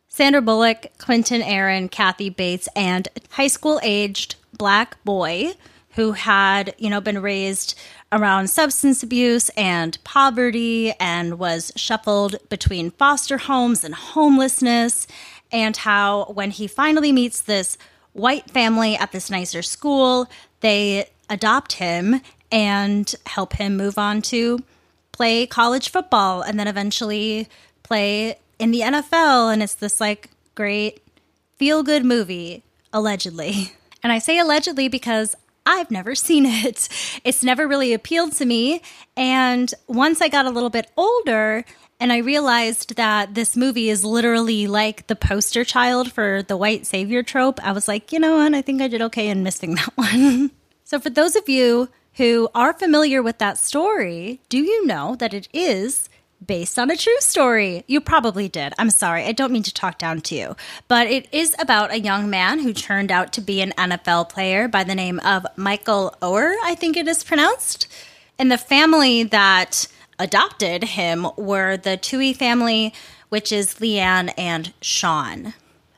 Sandra 0.09 0.43
Bullock, 0.43 0.87
Quinton 0.99 1.43
Aaron, 1.43 1.89
Kathy 1.89 2.31
Bates, 2.31 2.69
and 2.75 3.07
a 3.17 3.21
high 3.35 3.47
school 3.47 3.79
aged 3.83 4.35
black 4.53 5.03
boy 5.05 5.53
who 5.95 6.13
had, 6.13 6.75
you 6.79 6.91
know, 6.91 7.01
been 7.01 7.23
raised 7.23 7.79
around 8.13 8.51
substance 8.51 9.03
abuse 9.03 9.49
and 9.51 10.03
poverty 10.05 10.93
and 10.99 11.39
was 11.39 11.73
shuffled 11.77 12.37
between 12.49 12.91
foster 12.91 13.39
homes 13.39 13.85
and 13.85 13.95
homelessness. 13.95 15.07
And 15.53 15.77
how, 15.77 16.27
when 16.27 16.51
he 16.51 16.67
finally 16.67 17.13
meets 17.13 17.41
this 17.41 17.77
white 18.13 18.51
family 18.51 18.97
at 18.97 19.13
this 19.13 19.31
nicer 19.31 19.63
school, 19.63 20.29
they 20.61 21.09
adopt 21.29 21.75
him 21.75 22.21
and 22.53 23.15
help 23.27 23.55
him 23.55 23.77
move 23.77 23.99
on 23.99 24.23
to 24.23 24.59
play 25.13 25.47
college 25.47 25.91
football 25.91 26.43
and 26.43 26.59
then 26.59 26.67
eventually 26.67 27.49
play 27.83 28.39
in 28.59 28.71
the 28.71 28.81
NFL. 28.81 29.53
And 29.53 29.63
it's 29.63 29.75
this 29.75 30.01
like 30.01 30.31
great 30.55 31.03
feel 31.57 31.83
good 31.83 32.05
movie, 32.05 32.63
allegedly. 32.93 33.73
And 34.03 34.13
I 34.13 34.19
say 34.19 34.39
allegedly 34.39 34.89
because 34.89 35.37
I've 35.71 35.91
never 35.91 36.15
seen 36.15 36.45
it. 36.49 36.89
It's 37.25 37.43
never 37.43 37.67
really 37.69 37.93
appealed 37.93 38.33
to 38.35 38.45
me. 38.45 38.83
And 39.17 39.73
once 39.87 40.21
I 40.21 40.29
got 40.29 40.47
a 40.47 40.51
little 40.51 40.71
bit 40.71 40.91
older 40.97 41.65
and 42.01 42.13
I 42.13 42.19
realized 42.19 42.97
that 42.97 43.35
this 43.35 43.57
movie 43.57 43.89
is 43.89 44.05
literally 44.05 44.67
like 44.67 45.07
the 45.07 45.17
poster 45.17 45.65
child 45.65 46.11
for 46.13 46.43
the 46.43 46.57
white 46.57 46.87
savior 46.87 47.23
trope, 47.23 47.65
I 47.65 47.73
was 47.73 47.87
like, 47.87 48.13
you 48.13 48.19
know 48.19 48.39
what? 48.39 48.55
I 48.55 48.63
think 48.63 48.83
I 48.83 48.89
did 48.89 49.03
okay 49.03 49.29
in 49.29 49.43
missing 49.43 49.75
that 49.77 49.97
one. 49.97 50.51
so, 50.85 50.99
for 50.99 51.11
those 51.11 51.37
of 51.37 51.49
you 51.49 51.89
who 52.15 52.49
are 52.55 52.73
familiar 52.73 53.23
with 53.23 53.39
that 53.39 53.59
story, 53.59 54.41
do 54.49 54.59
you 54.59 54.85
know 54.85 55.15
that 55.17 55.33
it 55.33 55.49
is 55.53 56.10
based 56.45 56.79
on 56.79 56.91
a 56.91 56.97
true 56.97 57.17
story. 57.21 57.85
You 57.87 58.01
probably 58.01 58.49
did. 58.49 58.73
I'm 58.79 58.91
sorry. 58.91 59.25
I 59.25 59.33
don't 59.33 59.53
mean 59.53 59.63
to 59.65 59.75
talk 59.75 59.99
down 59.99 60.21
to 60.23 60.35
you. 60.35 60.57
But 60.89 61.07
it 61.07 61.29
is 61.33 61.55
about 61.59 61.93
a 61.93 62.01
young 62.01 62.31
man 62.31 62.61
who 62.61 62.73
turned 62.73 63.13
out 63.13 63.33
to 63.35 63.41
be 63.41 63.61
an 63.61 63.73
NFL 63.73 64.29
player 64.29 64.69
by 64.69 64.85
the 64.85 64.95
name 64.95 65.21
of 65.21 65.47
Michael 65.57 66.15
Oher, 66.23 66.55
I 66.65 66.75
think 66.75 66.97
it 66.97 67.09
is 67.09 67.25
pronounced. 67.25 67.87
And 68.39 68.51
the 68.51 68.59
family 68.59 69.23
that 69.25 69.87
adopted 70.19 70.85
him 70.85 71.27
were 71.37 71.77
the 71.77 71.99
Tuohy 71.99 72.35
family, 72.35 72.95
which 73.29 73.53
is 73.53 73.81
Leigh 73.81 73.99
Anne 73.99 74.31
and 74.31 74.73
Sean. 74.81 75.55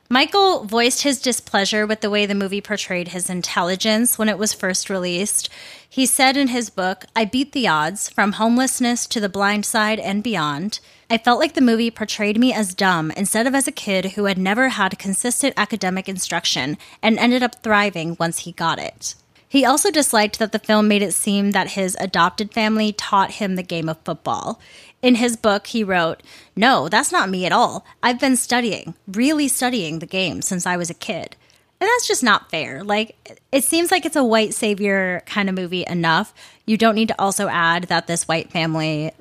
Michael 0.09 0.65
voiced 0.65 1.03
his 1.03 1.21
displeasure 1.21 1.87
with 1.87 2.01
the 2.01 2.09
way 2.09 2.25
the 2.25 2.35
movie 2.35 2.61
portrayed 2.61 3.09
his 3.09 3.29
intelligence 3.29 4.19
when 4.19 4.29
it 4.29 4.37
was 4.37 4.53
first 4.53 4.89
released. 4.89 5.49
He 5.89 6.05
said 6.05 6.37
in 6.37 6.49
his 6.49 6.69
book, 6.69 7.05
I 7.15 7.25
beat 7.25 7.51
the 7.51 7.67
odds 7.67 8.09
from 8.09 8.33
homelessness 8.33 9.07
to 9.07 9.19
the 9.19 9.29
blind 9.29 9.65
side 9.65 9.99
and 9.99 10.21
beyond. 10.21 10.79
I 11.09 11.17
felt 11.17 11.39
like 11.39 11.53
the 11.53 11.61
movie 11.61 11.89
portrayed 11.89 12.37
me 12.37 12.53
as 12.53 12.75
dumb 12.75 13.11
instead 13.11 13.47
of 13.47 13.55
as 13.55 13.67
a 13.67 13.71
kid 13.71 14.11
who 14.13 14.25
had 14.25 14.37
never 14.37 14.69
had 14.69 14.99
consistent 14.99 15.53
academic 15.57 16.09
instruction 16.09 16.77
and 17.01 17.17
ended 17.17 17.41
up 17.41 17.63
thriving 17.63 18.15
once 18.19 18.39
he 18.39 18.51
got 18.51 18.79
it. 18.79 19.15
He 19.53 19.65
also 19.65 19.91
disliked 19.91 20.39
that 20.39 20.51
the 20.51 20.57
film 20.57 20.87
made 20.87 21.03
it 21.03 21.13
seem 21.13 21.51
that 21.51 21.73
his 21.73 21.95
adopted 21.99 22.51
family 22.51 22.91
taught 22.91 23.33
him 23.33 23.55
the 23.55 23.61
game 23.61 23.87
of 23.87 23.99
football. 24.03 24.59
In 25.03 25.13
his 25.13 25.37
book, 25.37 25.67
he 25.67 25.83
wrote, 25.83 26.23
No, 26.55 26.89
that's 26.89 27.11
not 27.11 27.29
me 27.29 27.45
at 27.45 27.51
all. 27.51 27.85
I've 28.01 28.19
been 28.19 28.35
studying, 28.35 28.95
really 29.05 29.47
studying 29.47 29.99
the 29.99 30.07
game 30.07 30.41
since 30.41 30.65
I 30.65 30.75
was 30.75 30.89
a 30.89 30.95
kid. 30.95 31.35
And 31.79 31.87
that's 31.87 32.07
just 32.07 32.23
not 32.23 32.49
fair. 32.49 32.83
Like, 32.83 33.39
it 33.51 33.63
seems 33.63 33.91
like 33.91 34.07
it's 34.07 34.15
a 34.15 34.23
white 34.23 34.55
savior 34.55 35.21
kind 35.27 35.47
of 35.49 35.53
movie 35.53 35.85
enough. 35.85 36.33
You 36.65 36.75
don't 36.75 36.95
need 36.95 37.09
to 37.09 37.21
also 37.21 37.47
add 37.47 37.83
that 37.83 38.07
this 38.07 38.27
white 38.27 38.51
family 38.51 39.11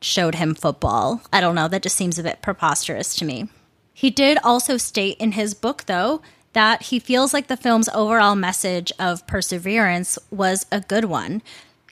showed 0.00 0.36
him 0.36 0.54
football. 0.54 1.20
I 1.30 1.42
don't 1.42 1.54
know. 1.54 1.68
That 1.68 1.82
just 1.82 1.96
seems 1.96 2.18
a 2.18 2.22
bit 2.22 2.40
preposterous 2.40 3.14
to 3.16 3.26
me. 3.26 3.50
He 3.92 4.08
did 4.08 4.38
also 4.42 4.78
state 4.78 5.18
in 5.18 5.32
his 5.32 5.52
book, 5.52 5.84
though, 5.84 6.22
that 6.54 6.84
he 6.84 6.98
feels 6.98 7.34
like 7.34 7.48
the 7.48 7.56
film's 7.56 7.88
overall 7.90 8.34
message 8.34 8.90
of 8.98 9.26
perseverance 9.26 10.18
was 10.30 10.66
a 10.72 10.80
good 10.80 11.04
one. 11.04 11.42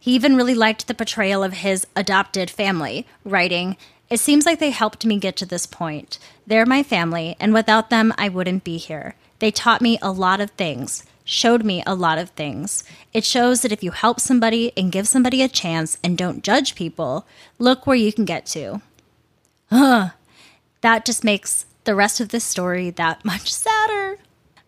He 0.01 0.15
even 0.15 0.35
really 0.35 0.55
liked 0.55 0.87
the 0.89 0.95
portrayal 0.95 1.45
of 1.45 1.53
his 1.53 1.87
adopted 1.95 2.51
family, 2.51 3.07
writing, 3.25 3.77
It 4.11 4.19
seems 4.19 4.47
like 4.47 4.59
they 4.59 4.71
helped 4.71 5.07
me 5.07 5.19
get 5.19 5.37
to 5.37 5.47
this 5.47 5.67
point. 5.67 6.19
They're 6.47 6.67
my 6.67 6.83
family, 6.83 7.37
and 7.39 7.55
without 7.55 7.91
them, 7.91 8.13
I 8.19 8.29
wouldn't 8.29 8.65
be 8.65 8.79
here. 8.79 9.15
They 9.39 9.51
taught 9.51 9.81
me 9.81 9.99
a 10.03 10.13
lot 10.13 10.41
of 10.41 10.51
things, 10.51 11.05
showed 11.25 11.65
me 11.65 11.83
a 11.87 11.95
lot 11.95 12.19
of 12.19 12.31
things. 12.31 12.85
It 13.13 13.25
shows 13.25 13.63
that 13.63 13.73
if 13.73 13.83
you 13.83 13.91
help 13.91 14.21
somebody 14.21 14.73
and 14.77 14.93
give 14.93 15.09
somebody 15.09 15.43
a 15.43 15.49
chance 15.49 15.99
and 16.03 16.19
don't 16.19 16.45
judge 16.45 16.75
people, 16.75 17.27
look 17.59 17.87
where 17.87 17.97
you 17.97 18.13
can 18.13 18.25
get 18.25 18.47
to. 18.47 18.83
Ugh. 19.71 20.11
That 20.83 21.05
just 21.05 21.25
makes 21.25 21.67
the 21.85 21.95
rest 21.95 22.21
of 22.21 22.31
this 22.31 22.45
story 22.45 22.91
that 22.91 23.25
much 23.25 23.53
sadder. 23.65 24.02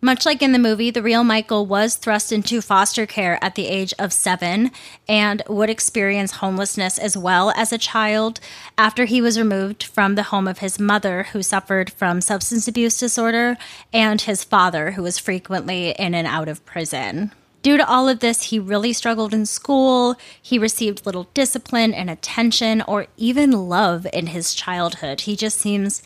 Much 0.04 0.26
like 0.26 0.42
in 0.42 0.52
the 0.52 0.58
movie, 0.58 0.90
the 0.90 1.00
real 1.00 1.24
Michael 1.24 1.64
was 1.64 1.96
thrust 1.96 2.30
into 2.30 2.60
foster 2.60 3.06
care 3.06 3.42
at 3.42 3.54
the 3.54 3.66
age 3.66 3.94
of 3.98 4.12
seven 4.12 4.70
and 5.08 5.42
would 5.48 5.70
experience 5.70 6.30
homelessness 6.30 6.98
as 6.98 7.16
well 7.16 7.50
as 7.56 7.72
a 7.72 7.78
child 7.78 8.38
after 8.76 9.06
he 9.06 9.22
was 9.22 9.38
removed 9.38 9.82
from 9.82 10.14
the 10.14 10.24
home 10.24 10.46
of 10.46 10.58
his 10.58 10.78
mother, 10.78 11.22
who 11.32 11.42
suffered 11.42 11.90
from 11.90 12.20
substance 12.20 12.68
abuse 12.68 12.98
disorder, 12.98 13.56
and 13.94 14.20
his 14.20 14.44
father, 14.44 14.90
who 14.90 15.02
was 15.02 15.18
frequently 15.18 15.92
in 15.92 16.14
and 16.14 16.26
out 16.26 16.48
of 16.48 16.66
prison. 16.66 17.32
Due 17.62 17.78
to 17.78 17.88
all 17.88 18.06
of 18.06 18.20
this, 18.20 18.42
he 18.42 18.58
really 18.58 18.92
struggled 18.92 19.32
in 19.32 19.46
school. 19.46 20.16
He 20.42 20.58
received 20.58 21.06
little 21.06 21.30
discipline 21.32 21.94
and 21.94 22.10
attention 22.10 22.82
or 22.82 23.06
even 23.16 23.70
love 23.70 24.06
in 24.12 24.26
his 24.26 24.52
childhood. 24.52 25.22
He 25.22 25.34
just 25.34 25.56
seems 25.56 26.02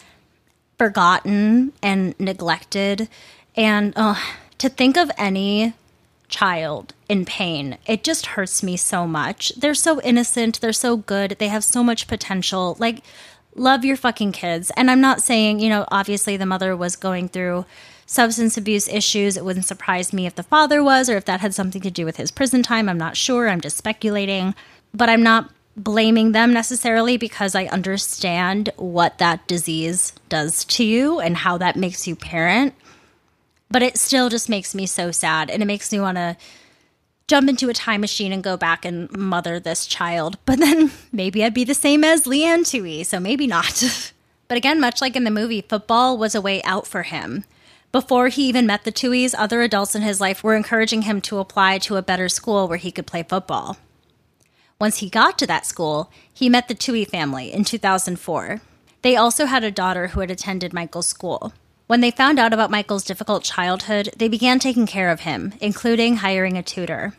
forgotten 0.79 1.73
and 1.83 2.15
neglected 2.21 3.09
and 3.59 3.93
uh, 3.97 4.15
to 4.59 4.69
think 4.69 4.97
of 4.97 5.11
any 5.19 5.75
child 6.29 6.95
in 7.09 7.25
pain, 7.25 7.77
it 7.87 8.05
just 8.05 8.27
hurts 8.27 8.63
me 8.63 8.77
so 8.77 9.05
much. 9.05 9.53
They're 9.57 9.75
so 9.75 10.01
innocent, 10.03 10.61
they're 10.61 10.73
so 10.73 10.97
good, 10.97 11.37
they 11.41 11.49
have 11.49 11.65
so 11.65 11.83
much 11.83 12.07
potential. 12.07 12.77
Like, 12.79 13.03
love 13.57 13.85
your 13.85 13.97
fucking 13.97 14.31
kids. 14.31 14.71
And 14.77 14.89
I'm 14.89 15.01
not 15.01 15.23
saying, 15.23 15.59
you 15.59 15.69
know, 15.69 15.85
obviously 15.89 16.37
the 16.37 16.47
mother 16.47 16.77
was 16.77 16.95
going 16.95 17.31
through 17.31 17.65
substance 18.07 18.57
abuse 18.57 18.87
issues. 18.87 19.37
It 19.37 19.45
wouldn't 19.45 19.67
surprise 19.67 20.13
me 20.13 20.27
if 20.27 20.37
the 20.37 20.45
father 20.45 20.81
was 20.81 21.11
or 21.11 21.17
if 21.17 21.25
that 21.25 21.41
had 21.41 21.53
something 21.53 21.83
to 21.83 21.91
do 21.91 22.05
with 22.05 22.17
his 22.17 22.31
prison 22.31 22.63
time. 22.63 22.89
I'm 22.89 22.97
not 22.97 23.17
sure. 23.17 23.49
I'm 23.49 23.61
just 23.61 23.77
speculating. 23.77 24.55
But 24.95 25.09
I'm 25.09 25.25
not 25.25 25.51
blaming 25.77 26.31
them 26.31 26.53
necessarily 26.53 27.17
because 27.17 27.57
I 27.57 27.67
understand 27.67 28.71
what 28.77 29.19
that 29.19 29.47
disease 29.49 30.13
does 30.29 30.65
to 30.67 30.85
you 30.85 31.19
and 31.19 31.39
how 31.39 31.59
that 31.59 31.75
makes 31.75 32.07
you 32.07 32.15
parent 32.15 32.75
but 33.71 33.83
it 33.83 33.99
still 33.99 34.29
just 34.29 34.49
makes 34.49 34.75
me 34.75 34.87
so 34.87 35.11
sad 35.11 35.51
and 35.51 35.63
it 35.63 35.67
makes 35.67 35.93
me 35.93 36.01
want 36.01 36.17
to 36.17 36.37
jump 37.27 37.49
into 37.49 37.69
a 37.69 37.75
time 37.75 38.01
machine 38.01 38.33
and 38.33 38.43
go 38.43 38.57
back 38.57 38.85
and 38.85 39.11
mother 39.13 39.61
this 39.61 39.87
child. 39.87 40.39
But 40.47 40.59
then 40.59 40.91
maybe 41.13 41.45
I'd 41.45 41.55
be 41.55 41.65
the 41.65 41.75
same 41.75 42.03
as 42.03 42.25
Leanne 42.25 42.61
Tuohy, 42.61 43.05
so 43.05 43.21
maybe 43.21 43.47
not. 43.47 44.13
but 44.49 44.57
again, 44.57 44.81
much 44.81 45.01
like 45.01 45.15
in 45.15 45.25
the 45.25 45.31
movie, 45.31 45.61
football 45.61 46.17
was 46.17 46.35
a 46.35 46.41
way 46.41 46.63
out 46.63 46.87
for 46.87 47.03
him. 47.03 47.45
Before 47.93 48.29
he 48.29 48.49
even 48.49 48.67
met 48.67 48.85
the 48.85 48.93
Tuohys, 48.93 49.35
other 49.37 49.63
adults 49.63 49.95
in 49.95 50.03
his 50.03 50.21
life 50.21 50.43
were 50.43 50.57
encouraging 50.57 51.03
him 51.03 51.21
to 51.23 51.39
apply 51.39 51.79
to 51.79 51.97
a 51.97 52.03
better 52.03 52.29
school 52.29 52.69
where 52.69 52.79
he 52.79 52.91
could 52.91 53.07
play 53.07 53.23
football. 53.23 53.79
Once 54.79 54.99
he 54.99 55.09
got 55.09 55.39
to 55.39 55.47
that 55.47 55.67
school, 55.67 56.11
he 56.33 56.49
met 56.49 56.69
the 56.69 56.75
Tuohy 56.75 57.09
family 57.09 57.53
in 57.53 57.65
2004. 57.65 58.61
They 59.03 59.17
also 59.17 59.47
had 59.47 59.65
a 59.65 59.71
daughter 59.71 60.09
who 60.09 60.21
had 60.21 60.31
attended 60.31 60.73
Michael's 60.73 61.07
school. 61.07 61.53
When 61.89 62.03
they 62.03 62.11
found 62.11 62.39
out 62.39 62.53
about 62.53 62.71
Michael's 62.71 63.03
difficult 63.03 63.45
childhood, 63.45 64.11
they 64.15 64.29
began 64.29 64.59
taking 64.59 64.87
care 64.87 65.09
of 65.09 65.21
him, 65.21 65.55
including 65.59 66.17
hiring 66.17 66.59
a 66.59 66.63
tutor. 66.63 67.15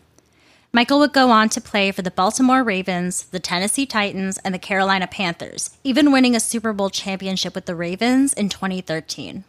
Michael 0.72 1.00
would 1.00 1.12
go 1.12 1.32
on 1.32 1.50
to 1.50 1.60
play 1.60 1.92
for 1.92 2.04
the 2.04 2.12
Baltimore 2.12 2.64
Ravens, 2.64 3.24
the 3.24 3.40
Tennessee 3.40 3.88
Titans, 3.88 4.38
and 4.46 4.54
the 4.54 4.60
Carolina 4.60 5.08
Panthers, 5.08 5.72
even 5.84 6.12
winning 6.12 6.36
a 6.36 6.40
Super 6.40 6.72
Bowl 6.72 6.92
championship 6.92 7.56
with 7.56 7.66
the 7.66 7.74
Ravens 7.74 8.32
in 8.34 8.48
2013. 8.48 9.44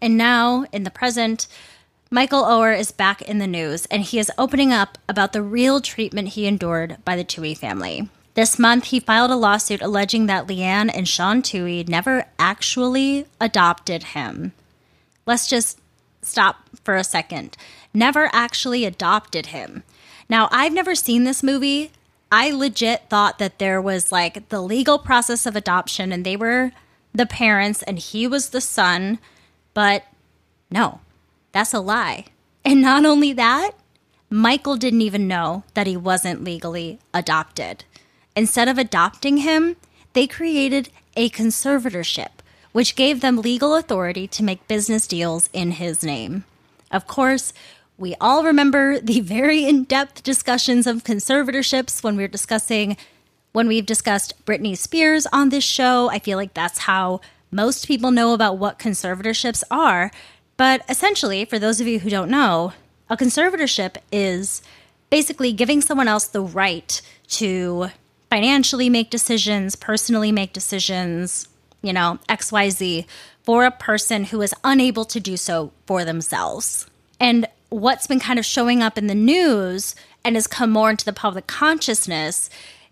and 0.00 0.16
now, 0.16 0.64
in 0.72 0.84
the 0.84 0.92
present, 0.92 1.48
Michael 2.08 2.44
Oher 2.44 2.78
is 2.78 2.92
back 2.92 3.20
in 3.22 3.38
the 3.38 3.48
news 3.48 3.86
and 3.86 4.04
he 4.04 4.20
is 4.20 4.30
opening 4.38 4.72
up 4.72 4.96
about 5.08 5.32
the 5.32 5.42
real 5.42 5.80
treatment 5.80 6.28
he 6.28 6.46
endured 6.46 6.98
by 7.04 7.16
the 7.16 7.24
Tuohy 7.24 7.58
family. 7.58 8.08
This 8.38 8.56
month, 8.56 8.84
he 8.84 9.00
filed 9.00 9.32
a 9.32 9.34
lawsuit 9.34 9.82
alleging 9.82 10.26
that 10.26 10.46
Leigh 10.46 10.62
Anne 10.62 10.90
and 10.90 11.08
Sean 11.08 11.42
Tuohy 11.42 11.88
never 11.88 12.26
actually 12.38 13.26
adopted 13.40 14.04
him. 14.14 14.52
Let's 15.26 15.48
just 15.48 15.80
stop 16.22 16.70
for 16.84 16.94
a 16.94 17.02
second. 17.02 17.56
Never 17.92 18.30
actually 18.32 18.84
adopted 18.84 19.46
him. 19.46 19.82
Now, 20.28 20.48
I've 20.52 20.72
never 20.72 20.94
seen 20.94 21.24
this 21.24 21.42
movie. 21.42 21.90
I 22.30 22.52
legit 22.52 23.10
thought 23.10 23.40
that 23.40 23.58
there 23.58 23.82
was 23.82 24.12
like 24.12 24.50
the 24.50 24.62
legal 24.62 25.00
process 25.00 25.44
of 25.44 25.56
adoption 25.56 26.12
and 26.12 26.24
they 26.24 26.36
were 26.36 26.70
the 27.12 27.26
parents 27.26 27.82
and 27.82 27.98
he 27.98 28.28
was 28.28 28.50
the 28.50 28.60
son, 28.60 29.18
but 29.74 30.04
no, 30.70 31.00
that's 31.50 31.74
a 31.74 31.80
lie. 31.80 32.26
And 32.64 32.80
not 32.80 33.04
only 33.04 33.32
that, 33.32 33.72
Michael 34.30 34.76
didn't 34.76 35.02
even 35.02 35.26
know 35.26 35.64
that 35.74 35.88
he 35.88 35.96
wasn't 35.96 36.44
legally 36.44 37.00
adopted. 37.12 37.82
Instead 38.38 38.68
of 38.68 38.78
adopting 38.78 39.38
him, 39.38 39.74
they 40.12 40.24
created 40.24 40.90
a 41.16 41.28
conservatorship, 41.30 42.30
which 42.70 42.94
gave 42.94 43.20
them 43.20 43.38
legal 43.38 43.74
authority 43.74 44.28
to 44.28 44.44
make 44.44 44.68
business 44.68 45.08
deals 45.08 45.50
in 45.52 45.72
his 45.72 46.04
name. 46.04 46.44
Of 46.92 47.08
course, 47.08 47.52
we 47.96 48.14
all 48.20 48.44
remember 48.44 49.00
the 49.00 49.18
very 49.18 49.64
in 49.64 49.82
depth 49.82 50.22
discussions 50.22 50.86
of 50.86 51.02
conservatorships 51.02 52.04
when 52.04 52.16
we 52.16 52.22
we're 52.22 52.28
discussing, 52.28 52.96
when 53.50 53.66
we've 53.66 53.84
discussed 53.84 54.46
Britney 54.46 54.78
Spears 54.78 55.26
on 55.32 55.48
this 55.48 55.64
show. 55.64 56.08
I 56.08 56.20
feel 56.20 56.38
like 56.38 56.54
that's 56.54 56.78
how 56.78 57.20
most 57.50 57.88
people 57.88 58.12
know 58.12 58.34
about 58.34 58.56
what 58.56 58.78
conservatorships 58.78 59.64
are. 59.68 60.12
But 60.56 60.84
essentially, 60.88 61.44
for 61.44 61.58
those 61.58 61.80
of 61.80 61.88
you 61.88 61.98
who 61.98 62.08
don't 62.08 62.30
know, 62.30 62.72
a 63.10 63.16
conservatorship 63.16 63.96
is 64.12 64.62
basically 65.10 65.52
giving 65.52 65.80
someone 65.80 66.06
else 66.06 66.28
the 66.28 66.40
right 66.40 67.02
to 67.30 67.88
financially 68.30 68.90
make 68.90 69.10
decisions, 69.10 69.76
personally 69.76 70.32
make 70.32 70.52
decisions, 70.52 71.48
you 71.82 71.92
know, 71.92 72.18
XYZ 72.28 73.06
for 73.42 73.64
a 73.64 73.70
person 73.70 74.24
who 74.24 74.42
is 74.42 74.54
unable 74.64 75.04
to 75.06 75.20
do 75.20 75.36
so 75.36 75.72
for 75.86 76.04
themselves. 76.04 76.86
And 77.18 77.46
what's 77.70 78.06
been 78.06 78.20
kind 78.20 78.38
of 78.38 78.44
showing 78.44 78.82
up 78.82 78.98
in 78.98 79.06
the 79.06 79.14
news 79.14 79.94
and 80.24 80.36
has 80.36 80.46
come 80.46 80.70
more 80.70 80.90
into 80.90 81.04
the 81.04 81.12
public 81.12 81.46
consciousness 81.46 82.50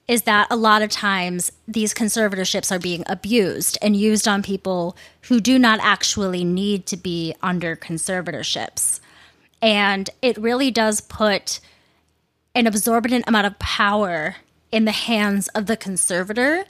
is 0.09 0.23
that 0.23 0.47
a 0.50 0.57
lot 0.57 0.83
of 0.83 0.90
times 0.90 1.50
these 1.66 1.93
conservatorships 1.93 2.71
are 2.71 2.78
being 2.78 3.02
abused 3.06 3.76
and 3.82 3.97
used 3.97 4.28
on 4.28 4.43
people 4.43 4.97
who 5.23 5.41
do 5.41 5.58
not 5.58 5.80
actually 5.82 6.45
need 6.45 6.87
to 6.87 6.97
be 6.97 7.34
under 7.43 7.75
conservatorships. 7.75 9.00
And 9.61 10.08
it 10.23 10.39
really 10.39 10.71
does 10.71 11.00
put 11.00 11.58
an 12.54 12.67
absorbent 12.67 13.25
amount 13.26 13.47
of 13.47 13.58
power 13.58 14.37
in 14.73 14.85
the 14.85 14.93
hands 14.93 15.49
of 15.49 15.67
the 15.67 15.76
conservator. 15.76 16.65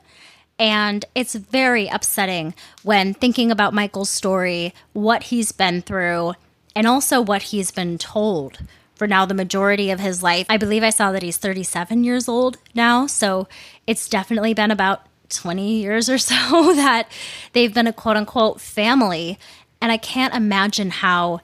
And 0.58 1.04
it's 1.14 1.34
very 1.34 1.86
upsetting 1.88 2.54
when 2.82 3.12
thinking 3.12 3.50
about 3.50 3.74
Michael's 3.74 4.10
story, 4.10 4.72
what 4.92 5.24
he's 5.24 5.52
been 5.52 5.82
through, 5.82 6.34
and 6.74 6.86
also 6.86 7.20
what 7.20 7.42
he's 7.42 7.70
been 7.70 7.98
told 7.98 8.58
for 8.94 9.06
now 9.06 9.26
the 9.26 9.34
majority 9.34 9.90
of 9.90 10.00
his 10.00 10.22
life. 10.22 10.46
I 10.48 10.56
believe 10.56 10.82
I 10.82 10.90
saw 10.90 11.12
that 11.12 11.22
he's 11.22 11.36
37 11.36 12.04
years 12.04 12.28
old 12.28 12.56
now. 12.74 13.06
So 13.06 13.46
it's 13.86 14.08
definitely 14.08 14.54
been 14.54 14.70
about 14.70 15.02
20 15.28 15.80
years 15.80 16.08
or 16.08 16.18
so 16.18 16.74
that 16.74 17.10
they've 17.52 17.72
been 17.72 17.86
a 17.86 17.92
quote 17.92 18.16
unquote 18.16 18.60
family. 18.60 19.38
And 19.80 19.92
I 19.92 19.98
can't 19.98 20.34
imagine 20.34 20.90
how 20.90 21.40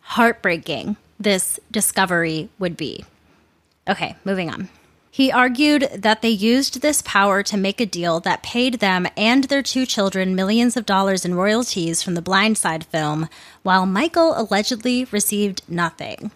heartbreaking 0.00 0.96
this 1.20 1.60
discovery 1.70 2.48
would 2.58 2.76
be. 2.76 3.04
Okay, 3.88 4.16
moving 4.24 4.50
on. 4.50 4.68
He 5.14 5.30
argued 5.30 5.88
that 5.94 6.22
they 6.22 6.28
used 6.30 6.80
this 6.80 7.00
power 7.00 7.44
to 7.44 7.56
make 7.56 7.80
a 7.80 7.86
deal 7.86 8.18
that 8.18 8.42
paid 8.42 8.80
them 8.80 9.06
and 9.16 9.44
their 9.44 9.62
two 9.62 9.86
children 9.86 10.34
millions 10.34 10.76
of 10.76 10.86
dollars 10.86 11.24
in 11.24 11.36
royalties 11.36 12.02
from 12.02 12.14
the 12.14 12.20
Blind 12.20 12.58
Side 12.58 12.84
film, 12.86 13.28
while 13.62 13.86
Michael 13.86 14.34
allegedly 14.36 15.04
received 15.12 15.62
nothing. 15.68 16.32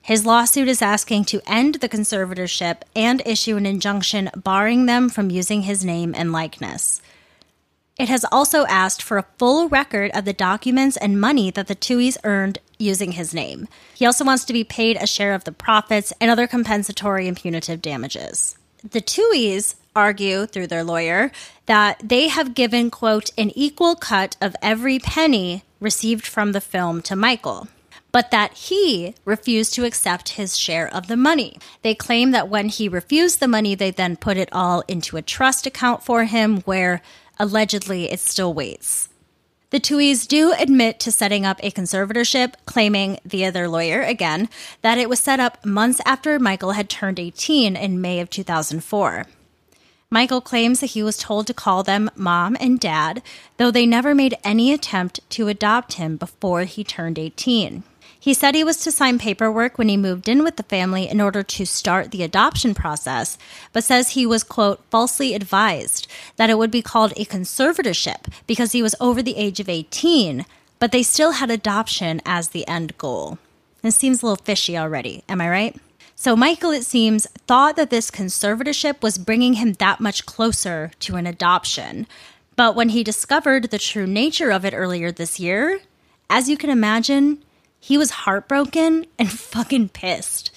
His 0.00 0.24
lawsuit 0.24 0.68
is 0.68 0.80
asking 0.80 1.26
to 1.26 1.42
end 1.46 1.74
the 1.74 1.88
conservatorship 1.88 2.78
and 2.96 3.20
issue 3.26 3.58
an 3.58 3.66
injunction 3.66 4.30
barring 4.34 4.86
them 4.86 5.10
from 5.10 5.28
using 5.28 5.64
his 5.64 5.84
name 5.84 6.14
and 6.16 6.32
likeness. 6.32 7.02
It 7.96 8.08
has 8.08 8.24
also 8.32 8.66
asked 8.66 9.02
for 9.02 9.18
a 9.18 9.26
full 9.38 9.68
record 9.68 10.10
of 10.14 10.24
the 10.24 10.32
documents 10.32 10.96
and 10.96 11.20
money 11.20 11.50
that 11.52 11.68
the 11.68 11.76
Tuohys 11.76 12.16
earned 12.24 12.58
using 12.76 13.12
his 13.12 13.32
name. 13.32 13.68
He 13.94 14.04
also 14.04 14.24
wants 14.24 14.44
to 14.46 14.52
be 14.52 14.64
paid 14.64 14.96
a 14.96 15.06
share 15.06 15.32
of 15.32 15.44
the 15.44 15.52
profits 15.52 16.12
and 16.20 16.28
other 16.28 16.48
compensatory 16.48 17.28
and 17.28 17.36
punitive 17.36 17.80
damages. 17.80 18.58
The 18.82 19.00
Tuohys 19.00 19.76
argue 19.94 20.46
through 20.46 20.66
their 20.66 20.82
lawyer 20.82 21.30
that 21.66 22.00
they 22.02 22.26
have 22.28 22.54
given, 22.54 22.90
quote, 22.90 23.30
an 23.38 23.52
equal 23.54 23.94
cut 23.94 24.36
of 24.40 24.56
every 24.60 24.98
penny 24.98 25.62
received 25.78 26.26
from 26.26 26.50
the 26.50 26.60
film 26.60 27.00
to 27.02 27.14
Michael 27.14 27.68
but 28.14 28.30
that 28.30 28.54
he 28.54 29.12
refused 29.24 29.74
to 29.74 29.84
accept 29.84 30.28
his 30.28 30.56
share 30.56 30.86
of 30.94 31.08
the 31.08 31.16
money. 31.16 31.58
They 31.82 31.96
claim 31.96 32.30
that 32.30 32.48
when 32.48 32.68
he 32.68 32.88
refused 32.88 33.40
the 33.40 33.48
money, 33.48 33.74
they 33.74 33.90
then 33.90 34.14
put 34.14 34.36
it 34.36 34.48
all 34.52 34.84
into 34.86 35.16
a 35.16 35.22
trust 35.22 35.66
account 35.66 36.04
for 36.04 36.22
him 36.22 36.60
where 36.60 37.02
allegedly 37.38 38.10
it 38.10 38.20
still 38.20 38.52
waits. 38.54 39.08
The 39.70 39.80
Tuohys 39.80 40.28
do 40.28 40.52
admit 40.52 41.00
to 41.00 41.10
setting 41.10 41.44
up 41.44 41.58
a 41.60 41.70
conservatorship, 41.70 42.54
claiming 42.64 43.18
via 43.24 43.50
their 43.50 43.68
lawyer 43.68 44.02
again 44.02 44.48
that 44.82 44.98
it 44.98 45.08
was 45.08 45.18
set 45.18 45.40
up 45.40 45.66
months 45.66 46.00
after 46.06 46.38
Michael 46.38 46.72
had 46.72 46.88
turned 46.88 47.18
18 47.18 47.74
in 47.74 48.00
May 48.00 48.20
of 48.20 48.30
2004. 48.30 49.26
Michael 50.10 50.40
claims 50.40 50.78
that 50.78 50.90
he 50.90 51.02
was 51.02 51.16
told 51.16 51.48
to 51.48 51.52
call 51.54 51.82
them 51.82 52.08
mom 52.14 52.56
and 52.60 52.78
dad, 52.78 53.20
though 53.56 53.72
they 53.72 53.84
never 53.84 54.14
made 54.14 54.38
any 54.44 54.72
attempt 54.72 55.18
to 55.30 55.48
adopt 55.48 55.94
him 55.94 56.16
before 56.16 56.62
he 56.62 56.84
turned 56.84 57.18
18. 57.18 57.82
He 58.24 58.32
said 58.32 58.54
he 58.54 58.64
was 58.64 58.78
to 58.78 58.90
sign 58.90 59.18
paperwork 59.18 59.76
when 59.76 59.90
he 59.90 59.98
moved 59.98 60.30
in 60.30 60.42
with 60.42 60.56
the 60.56 60.62
family 60.62 61.06
in 61.06 61.20
order 61.20 61.42
to 61.42 61.66
start 61.66 62.10
the 62.10 62.22
adoption 62.22 62.74
process, 62.74 63.36
but 63.74 63.84
says 63.84 64.12
he 64.12 64.24
was, 64.24 64.42
quote, 64.42 64.82
falsely 64.88 65.34
advised 65.34 66.06
that 66.36 66.48
it 66.48 66.56
would 66.56 66.70
be 66.70 66.80
called 66.80 67.12
a 67.18 67.26
conservatorship 67.26 68.32
because 68.46 68.72
he 68.72 68.82
was 68.82 68.94
over 68.98 69.20
the 69.22 69.36
age 69.36 69.60
of 69.60 69.68
18, 69.68 70.46
but 70.78 70.90
they 70.90 71.02
still 71.02 71.32
had 71.32 71.50
adoption 71.50 72.22
as 72.24 72.48
the 72.48 72.66
end 72.66 72.96
goal. 72.96 73.36
This 73.82 73.96
seems 73.96 74.22
a 74.22 74.26
little 74.26 74.42
fishy 74.42 74.78
already, 74.78 75.22
am 75.28 75.42
I 75.42 75.50
right? 75.50 75.76
So, 76.16 76.34
Michael, 76.34 76.70
it 76.70 76.86
seems, 76.86 77.26
thought 77.46 77.76
that 77.76 77.90
this 77.90 78.10
conservatorship 78.10 79.02
was 79.02 79.18
bringing 79.18 79.52
him 79.52 79.74
that 79.74 80.00
much 80.00 80.24
closer 80.24 80.92
to 81.00 81.16
an 81.16 81.26
adoption. 81.26 82.06
But 82.56 82.74
when 82.74 82.88
he 82.88 83.04
discovered 83.04 83.64
the 83.64 83.78
true 83.78 84.06
nature 84.06 84.50
of 84.50 84.64
it 84.64 84.72
earlier 84.72 85.12
this 85.12 85.38
year, 85.38 85.80
as 86.30 86.48
you 86.48 86.56
can 86.56 86.70
imagine, 86.70 87.42
he 87.84 87.98
was 87.98 88.24
heartbroken 88.24 89.04
and 89.18 89.30
fucking 89.54 89.90
pissed. 89.90 90.50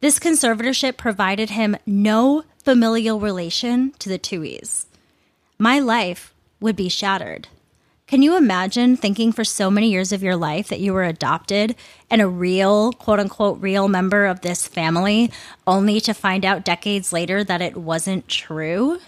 This 0.00 0.18
conservatorship 0.18 0.98
provided 0.98 1.48
him 1.48 1.74
no 1.86 2.44
familial 2.62 3.18
relation 3.18 3.92
to 3.98 4.10
the 4.10 4.18
Tuohys. 4.18 4.84
My 5.58 5.78
life 5.78 6.34
would 6.60 6.76
be 6.76 6.90
shattered. 6.90 7.48
Can 8.06 8.20
you 8.20 8.36
imagine 8.36 8.98
thinking 8.98 9.32
for 9.32 9.42
so 9.42 9.70
many 9.70 9.90
years 9.90 10.12
of 10.12 10.22
your 10.22 10.36
life 10.36 10.68
that 10.68 10.80
you 10.80 10.92
were 10.92 11.04
adopted 11.04 11.74
and 12.10 12.20
a 12.20 12.28
real, 12.28 12.92
quote 12.92 13.20
unquote, 13.20 13.58
real 13.58 13.88
member 13.88 14.26
of 14.26 14.42
this 14.42 14.68
family, 14.68 15.32
only 15.66 15.98
to 16.02 16.12
find 16.12 16.44
out 16.44 16.62
decades 16.62 17.10
later 17.10 17.42
that 17.42 17.62
it 17.62 17.78
wasn't 17.78 18.28
true? 18.28 18.98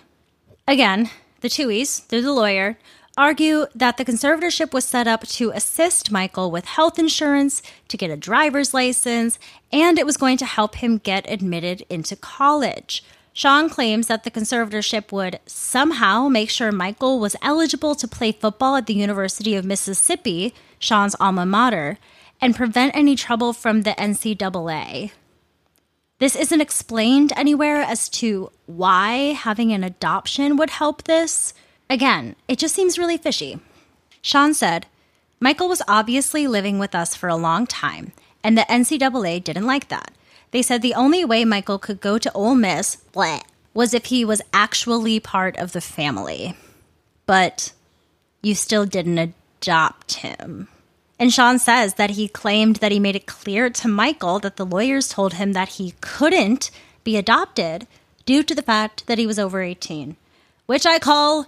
Again, 0.67 1.11
the 1.43 1.49
Tuohys, 1.49 2.03
through 2.07 2.23
the 2.23 2.33
lawyer, 2.33 2.79
argue 3.19 3.67
that 3.75 3.97
the 3.97 4.05
conservatorship 4.05 4.73
was 4.73 4.85
set 4.85 5.09
up 5.09 5.27
to 5.27 5.51
assist 5.51 6.13
Michael 6.13 6.51
with 6.51 6.65
health 6.65 6.99
insurance, 6.99 7.61
to 7.89 7.97
get 7.97 8.11
a 8.11 8.17
driver's 8.17 8.73
license, 8.73 9.39
and 9.73 9.99
it 9.99 10.07
was 10.07 10.17
going 10.17 10.37
to 10.39 10.47
help 10.47 10.77
him 10.77 10.99
get 10.99 11.29
admitted 11.29 11.85
into 11.91 12.15
college. 12.15 13.05
Sean 13.33 13.69
claims 13.69 14.07
that 14.07 14.25
the 14.25 14.31
conservatorship 14.31 15.13
would 15.13 15.41
somehow 15.47 16.29
make 16.29 16.49
sure 16.49 16.73
Michael 16.73 17.19
was 17.19 17.37
eligible 17.43 17.95
to 17.97 18.09
play 18.09 18.33
football 18.33 18.77
at 18.77 18.87
the 18.87 18.95
University 18.95 19.55
of 19.55 19.65
Mississippi, 19.65 20.55
Sean's 20.79 21.17
alma 21.21 21.45
mater, 21.45 21.99
and 22.41 22.55
prevent 22.55 22.97
any 22.97 23.17
trouble 23.17 23.53
from 23.53 23.83
the 23.83 23.91
NCAA. 23.91 25.11
This 26.19 26.35
isn't 26.35 26.61
explained 26.61 27.33
anywhere 27.37 27.81
as 27.81 28.09
to 28.09 28.51
why 28.67 29.35
having 29.35 29.73
an 29.73 29.85
adoption 29.85 30.57
would 30.57 30.71
help 30.71 31.05
this. 31.05 31.55
Again, 31.91 32.37
it 32.47 32.59
just 32.59 32.75
seems 32.75 32.99
really 32.99 33.17
fishy. 33.17 33.59
Sean 34.21 34.53
said, 34.53 34.87
Michael 35.41 35.69
was 35.69 35.83
obviously 35.89 36.47
living 36.47 36.79
with 36.79 36.95
us 36.95 37.15
for 37.15 37.29
a 37.29 37.37
long 37.37 37.67
time, 37.67 38.13
and 38.43 38.59
the 38.59 38.63
NCAA 38.63 39.43
didn't 39.43 39.67
like 39.67 39.89
that. 39.89 40.11
They 40.51 40.63
said 40.63 40.83
the 40.83 40.95
only 40.95 41.25
way 41.25 41.45
Michael 41.45 41.79
could 41.79 42.01
go 42.01 42.19
to 42.19 42.33
Ole 42.33 42.55
Miss 42.55 42.97
bleh, 43.13 43.43
was 43.73 43.95
if 43.95 44.07
he 44.07 44.25
was 44.25 44.43
actually 44.53 45.21
part 45.21 45.57
of 45.57 45.73
the 45.73 45.81
family. 45.81 46.57
But 47.27 47.73
you 48.43 48.55
still 48.55 48.85
didn't 48.85 49.35
adopt 49.61 50.15
him. 50.15 50.69
And 51.19 51.33
Sean 51.33 51.59
says 51.59 51.95
that 51.95 52.11
he 52.11 52.29
claimed 52.29 52.77
that 52.77 52.93
he 52.93 53.01
made 53.01 53.17
it 53.17 53.27
clear 53.27 53.71
to 53.71 53.89
Michael 53.89 54.39
that 54.41 54.57
the 54.57 54.67
lawyers 54.67 55.09
told 55.09 55.35
him 55.35 55.53
that 55.53 55.71
he 55.71 55.95
couldn't 56.01 56.71
be 57.03 57.17
adopted 57.17 57.87
due 58.25 58.43
to 58.43 58.55
the 58.55 58.63
fact 58.63 59.07
that 59.07 59.19
he 59.19 59.27
was 59.27 59.39
over 59.39 59.63
18, 59.63 60.17
which 60.67 60.87
I 60.87 60.99
call 60.99 61.47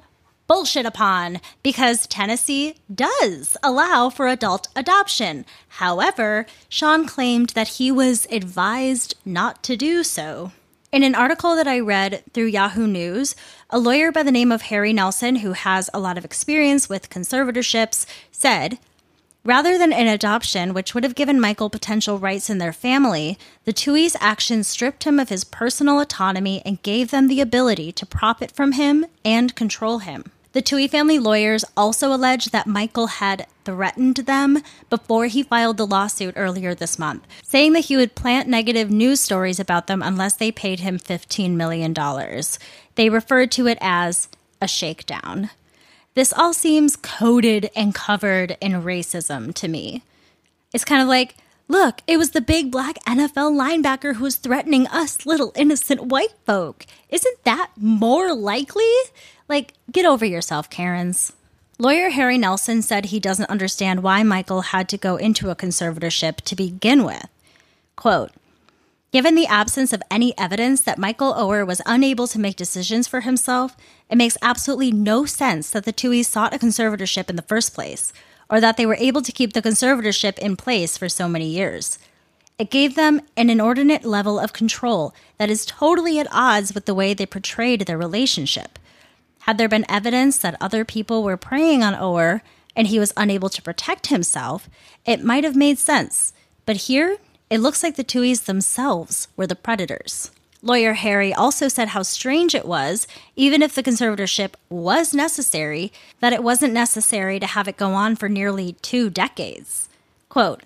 bullshit 0.51 0.85
upon 0.85 1.41
because 1.63 2.09
Tennessee 2.09 2.75
does 2.93 3.57
allow 3.63 4.11
for 4.11 4.27
adult 4.27 4.67
adoption. 4.75 5.47
However, 5.69 6.45
Sean 6.69 7.07
claimed 7.07 7.51
that 7.51 7.79
he 7.79 7.93
was 7.93 8.27
advised 8.33 9.15
not 9.25 9.63
to 9.63 9.77
do 9.77 10.03
so. 10.03 10.51
In 10.91 11.05
an 11.05 11.15
article 11.15 11.55
that 11.55 11.69
I 11.69 11.79
read 11.79 12.25
through 12.35 12.47
Yahoo 12.47 12.89
News, 12.89 13.37
a 13.71 13.79
lawyer 13.79 14.11
by 14.11 14.25
the 14.25 14.33
name 14.33 14.51
of 14.51 14.63
Harry 14.63 14.93
Nelson, 14.93 15.37
who 15.37 15.53
has 15.53 15.89
a 15.95 16.01
lot 16.01 16.19
of 16.19 16.25
experience 16.25 16.89
with 16.89 17.11
conservatorships, 17.11 18.05
said, 18.33 18.81
Rather 19.45 19.79
than 19.79 19.93
an 19.93 20.09
adoption, 20.09 20.75
which 20.75 20.97
would 20.97 21.05
have 21.05 21.15
given 21.15 21.41
Michael 21.41 21.71
potential 21.71 22.19
rights 22.19 22.51
in 22.51 22.59
their 22.59 22.73
family, 22.73 23.39
the 23.67 23.73
Tuohy's 23.73 24.17
actions 24.19 24.67
stripped 24.67 25.05
him 25.05 25.21
of 25.21 25.29
his 25.29 25.45
personal 25.45 26.01
autonomy 26.01 26.61
and 26.67 26.83
gave 26.83 27.13
them 27.13 27.29
the 27.29 27.41
ability 27.41 27.93
to 27.93 28.05
profit 28.05 28.51
from 28.51 28.73
him 28.73 29.07
and 29.25 29.55
control 29.55 30.01
him. 30.01 30.25
The 30.53 30.63
Tuohy 30.63 30.91
family 30.91 31.19
lawyers 31.21 31.65
also 31.77 32.13
allege 32.13 32.47
that 32.47 32.67
Michael 32.67 33.07
had 33.07 33.47
threatened 33.65 34.17
them 34.17 34.63
before 34.89 35.27
he 35.27 35.45
filed 35.45 35.77
the 35.77 35.87
lawsuit 35.87 36.35
earlier 36.37 36.75
this 36.75 36.99
month, 36.99 37.25
saying 37.45 37.73
that 37.75 37.85
he 37.85 37.97
would 37.97 38.17
plant 38.17 38.49
negative 38.49 38.91
news 38.91 39.21
stories 39.21 39.61
about 39.61 39.87
them 39.87 40.03
unless 40.03 40.35
they 40.35 40.51
paid 40.51 40.81
him 40.81 40.99
$15 40.99 41.53
million. 41.53 41.95
They 42.97 43.09
referred 43.09 43.53
to 43.53 43.69
it 43.69 43.79
as 43.81 44.29
a 44.61 44.67
shakedown. 44.67 45.51
This 46.15 46.33
all 46.33 46.53
seems 46.53 46.97
coded 46.97 47.71
and 47.77 47.95
covered 47.95 48.57
in 48.61 48.73
racism 48.73 49.55
to 49.55 49.69
me. 49.69 50.03
It's 50.75 50.85
kind 50.85 51.01
of 51.01 51.07
like, 51.07 51.37
look, 51.71 52.03
it 52.07 52.17
was 52.17 52.33
the 52.33 52.41
big 52.41 52.71
black 52.71 52.97
NFL 53.07 53.55
linebacker 53.57 54.17
who 54.17 54.25
was 54.25 54.37
threatening 54.37 54.87
us 54.89 55.25
little 55.25 55.53
innocent 55.55 56.07
white 56.07 56.35
folk. 56.45 56.85
Isn't 57.09 57.45
that 57.45 57.71
more 57.77 58.35
likely? 58.35 58.93
Like, 59.49 59.75
get 59.91 60.05
over 60.05 60.25
yourself, 60.25 60.69
Karens. 60.69 61.33
Lawyer 61.79 62.11
Harry 62.11 62.37
Nelson 62.37 62.83
said 62.83 63.07
he 63.07 63.21
doesn't 63.21 63.49
understand 63.49 64.03
why 64.03 64.23
Michael 64.23 64.63
had 64.63 64.89
to 64.91 64.99
go 64.99 65.17
into 65.17 65.49
a 65.49 65.57
conservatorship 65.57 66.43
to 66.43 66.57
begin 66.57 67.05
with. 67.05 67.27
Quote, 67.97 68.33
Given 69.13 69.35
the 69.35 69.47
absence 69.47 69.93
of 69.93 70.03
any 70.11 70.37
evidence 70.39 70.83
that 70.83 70.99
Michael 70.99 71.35
Oher 71.35 71.67
was 71.67 71.83
unable 71.85 72.29
to 72.29 72.39
make 72.39 72.55
decisions 72.55 73.09
for 73.09 73.23
himself, 73.23 73.77
it 74.09 74.17
makes 74.17 74.39
absolutely 74.41 74.93
no 74.93 75.25
sense 75.25 75.71
that 75.71 75.85
the 75.85 75.93
Tuohys 75.93 76.27
sought 76.27 76.55
a 76.55 76.59
conservatorship 76.59 77.29
in 77.29 77.35
the 77.35 77.43
first 77.43 77.75
place, 77.75 78.13
or 78.51 78.61
that 78.61 78.77
they 78.77 78.85
were 78.85 78.97
able 78.97 79.23
to 79.23 79.33
keep 79.33 79.53
the 79.53 79.63
conservatorship 79.63 80.39
in 80.39 80.57
place 80.57 80.99
for 80.99 81.09
so 81.09 81.29
many 81.29 81.47
years. 81.47 81.99
It 82.59 82.71
gave 82.71 82.95
them 82.95 83.23
an 83.37 83.49
inordinate 83.49 84.05
level 84.05 84.39
of 84.39 84.53
control 84.53 85.15
that 85.39 85.49
is 85.49 85.65
totally 85.65 86.19
at 86.19 86.29
odds 86.31 86.75
with 86.75 86.85
the 86.85 86.95
way 86.95 87.15
they 87.15 87.25
portrayed 87.25 87.83
their 87.83 87.97
relationship. 87.97 88.79
Had 89.45 89.57
there 89.57 89.69
been 89.69 89.91
evidence 89.91 90.37
that 90.39 90.61
other 90.61 90.85
people 90.85 91.23
were 91.23 91.39
preying 91.39 91.83
on 91.83 91.95
Oher 91.95 92.43
and 92.77 92.89
he 92.89 92.99
was 92.99 93.15
unable 93.17 93.49
to 93.49 93.63
protect 93.63 94.09
himself, 94.09 94.69
it 95.07 95.25
might 95.25 95.45
have 95.45 95.57
made 95.57 95.79
sense. 95.79 96.35
But 96.67 96.77
here, 96.77 97.17
it 97.49 97.61
looks 97.61 97.83
like 97.83 97.97
the 97.97 98.05
Tuohys 98.05 98.45
themselves 98.45 99.29
were 99.37 99.47
the 99.47 99.57
predators. 99.57 100.31
Lawyer 100.63 100.93
Harry 100.93 101.33
also 101.33 101.69
said 101.69 101.89
how 101.89 102.03
strange 102.03 102.55
it 102.55 102.67
was, 102.67 103.07
even 103.35 103.63
if 103.63 103.75
the 103.75 103.83
conservatorship 103.83 104.53
was 104.69 105.15
necessary, 105.15 105.91
that 106.21 106.35
it 106.35 106.43
wasn't 106.43 106.75
necessary 106.75 107.41
to 107.41 107.47
have 107.47 107.67
it 107.67 107.79
go 107.79 107.93
on 107.93 108.15
for 108.15 108.29
nearly 108.29 108.75
two 108.83 109.09
decades. 109.09 109.89
Quote, 110.29 110.63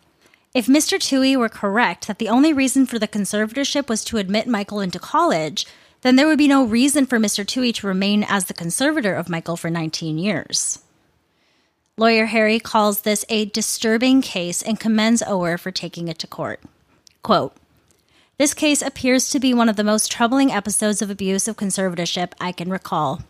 if 0.52 0.66
Mr. 0.66 0.98
Tuohy 0.98 1.36
were 1.36 1.48
correct 1.48 2.06
that 2.06 2.18
the 2.18 2.28
only 2.28 2.52
reason 2.52 2.86
for 2.86 2.98
the 2.98 3.08
conservatorship 3.08 3.88
was 3.88 4.04
to 4.04 4.18
admit 4.18 4.46
Michael 4.46 4.80
into 4.80 4.98
college, 4.98 5.66
then 6.02 6.16
there 6.16 6.26
would 6.26 6.38
be 6.38 6.48
no 6.48 6.64
reason 6.64 7.06
for 7.06 7.18
Mr. 7.18 7.44
Tuohy 7.44 7.74
to 7.74 7.86
remain 7.86 8.24
as 8.24 8.44
the 8.44 8.54
conservator 8.54 9.14
of 9.14 9.28
Michael 9.28 9.56
for 9.56 9.70
19 9.70 10.18
years. 10.18 10.80
Lawyer 11.96 12.26
Harry 12.26 12.58
calls 12.58 13.00
this 13.02 13.24
a 13.28 13.46
disturbing 13.46 14.20
case 14.20 14.60
and 14.62 14.78
commends 14.78 15.22
Oher 15.22 15.58
for 15.58 15.70
taking 15.70 16.08
it 16.08 16.18
to 16.18 16.26
court. 16.26 16.60
Quote, 17.22 17.56
this 18.36 18.54
case 18.54 18.82
appears 18.82 19.30
to 19.30 19.38
be 19.38 19.54
one 19.54 19.68
of 19.68 19.76
the 19.76 19.84
most 19.84 20.10
troubling 20.10 20.50
episodes 20.50 21.00
of 21.00 21.10
abuse 21.10 21.46
of 21.46 21.56
conservatorship 21.56 22.32
I 22.40 22.50
can 22.50 22.68
recall. 22.68 23.22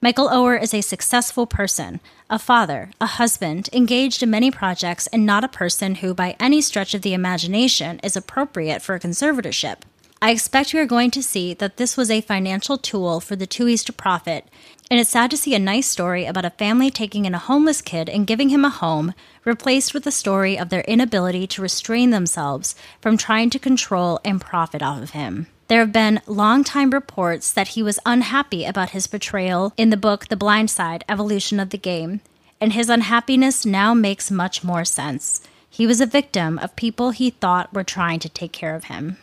Michael 0.00 0.28
Oher 0.28 0.60
is 0.60 0.74
a 0.74 0.80
successful 0.80 1.46
person, 1.46 2.00
a 2.28 2.36
father, 2.36 2.90
a 3.00 3.06
husband, 3.06 3.68
engaged 3.72 4.20
in 4.20 4.30
many 4.30 4.50
projects, 4.50 5.06
and 5.06 5.24
not 5.24 5.44
a 5.44 5.48
person 5.48 5.96
who, 5.96 6.12
by 6.12 6.34
any 6.40 6.60
stretch 6.60 6.92
of 6.92 7.02
the 7.02 7.14
imagination, 7.14 8.00
is 8.02 8.16
appropriate 8.16 8.82
for 8.82 8.96
a 8.96 9.00
conservatorship. 9.00 9.82
I 10.24 10.30
expect 10.30 10.72
we 10.72 10.78
are 10.78 10.86
going 10.86 11.10
to 11.10 11.22
see 11.22 11.52
that 11.54 11.78
this 11.78 11.96
was 11.96 12.08
a 12.08 12.20
financial 12.20 12.78
tool 12.78 13.18
for 13.18 13.34
the 13.34 13.44
Tuohys 13.44 13.84
to 13.86 13.92
profit, 13.92 14.46
and 14.88 15.00
it's 15.00 15.10
sad 15.10 15.32
to 15.32 15.36
see 15.36 15.52
a 15.52 15.58
nice 15.58 15.88
story 15.88 16.26
about 16.26 16.44
a 16.44 16.50
family 16.50 16.92
taking 16.92 17.24
in 17.24 17.34
a 17.34 17.40
homeless 17.40 17.82
kid 17.82 18.08
and 18.08 18.24
giving 18.24 18.48
him 18.48 18.64
a 18.64 18.70
home, 18.70 19.14
replaced 19.44 19.92
with 19.92 20.04
the 20.04 20.12
story 20.12 20.56
of 20.56 20.68
their 20.68 20.82
inability 20.82 21.48
to 21.48 21.60
restrain 21.60 22.10
themselves 22.10 22.76
from 23.00 23.16
trying 23.16 23.50
to 23.50 23.58
control 23.58 24.20
and 24.24 24.40
profit 24.40 24.80
off 24.80 25.02
of 25.02 25.10
him. 25.10 25.48
There 25.66 25.80
have 25.80 25.92
been 25.92 26.22
long-time 26.28 26.90
reports 26.90 27.52
that 27.52 27.68
he 27.68 27.82
was 27.82 27.98
unhappy 28.06 28.64
about 28.64 28.90
his 28.90 29.08
portrayal 29.08 29.72
in 29.76 29.90
the 29.90 29.96
book 29.96 30.28
The 30.28 30.36
Blind 30.36 30.70
Side 30.70 31.02
Evolution 31.08 31.58
of 31.58 31.70
the 31.70 31.78
Game, 31.78 32.20
and 32.60 32.74
his 32.74 32.88
unhappiness 32.88 33.66
now 33.66 33.92
makes 33.92 34.30
much 34.30 34.62
more 34.62 34.84
sense. 34.84 35.40
He 35.68 35.84
was 35.84 36.00
a 36.00 36.06
victim 36.06 36.60
of 36.60 36.76
people 36.76 37.10
he 37.10 37.30
thought 37.30 37.74
were 37.74 37.82
trying 37.82 38.20
to 38.20 38.28
take 38.28 38.52
care 38.52 38.76
of 38.76 38.84
him. 38.84 39.16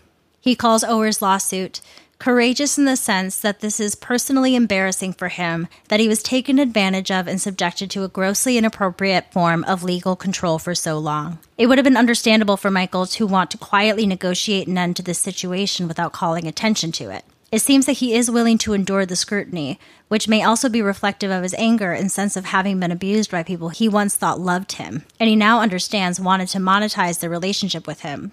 He 0.50 0.56
calls 0.56 0.84
Oher's 0.84 1.22
lawsuit 1.22 1.80
courageous 2.18 2.80
in 2.80 2.86
the 2.86 2.96
sense 2.96 3.40
that 3.40 3.60
this 3.60 3.80
is 3.80 3.94
personally 3.94 4.56
embarrassing 4.56 5.14
for 5.14 5.28
him 5.28 5.68
that 5.90 6.00
he 6.00 6.08
was 6.08 6.24
taken 6.24 6.58
advantage 6.58 7.12
of 7.12 7.28
and 7.28 7.40
subjected 7.40 7.92
to 7.92 8.04
a 8.04 8.08
grossly 8.08 8.58
inappropriate 8.58 9.32
form 9.32 9.64
of 9.66 9.84
legal 9.84 10.16
control 10.16 10.58
for 10.58 10.74
so 10.74 10.98
long. 10.98 11.38
It 11.56 11.68
would 11.68 11.78
have 11.78 11.86
been 11.86 11.96
understandable 11.96 12.58
for 12.58 12.72
Michael 12.72 13.06
to 13.06 13.28
want 13.28 13.52
to 13.52 13.60
quietly 13.60 14.08
negotiate 14.08 14.68
an 14.68 14.80
end 14.80 14.96
to 14.96 15.04
this 15.04 15.20
situation 15.20 15.88
without 15.88 16.14
calling 16.14 16.48
attention 16.48 16.92
to 16.94 17.12
it. 17.12 17.24
It 17.52 17.62
seems 17.62 17.86
that 17.86 17.98
he 17.98 18.16
is 18.16 18.32
willing 18.32 18.58
to 18.60 18.74
endure 18.74 19.06
the 19.06 19.16
scrutiny, 19.16 19.80
which 20.08 20.28
may 20.28 20.42
also 20.42 20.68
be 20.68 20.82
reflective 20.82 21.30
of 21.30 21.44
his 21.44 21.54
anger 21.60 21.92
and 21.92 22.12
sense 22.12 22.36
of 22.36 22.46
having 22.46 22.80
been 22.80 22.92
abused 22.92 23.30
by 23.30 23.44
people 23.44 23.70
he 23.70 23.88
once 23.88 24.16
thought 24.16 24.40
loved 24.40 24.72
him, 24.72 25.06
and 25.20 25.30
he 25.30 25.36
now 25.36 25.60
understands 25.62 26.20
wanted 26.20 26.48
to 26.48 26.58
monetize 26.58 27.20
their 27.20 27.30
relationship 27.30 27.86
with 27.86 28.02
him. 28.02 28.32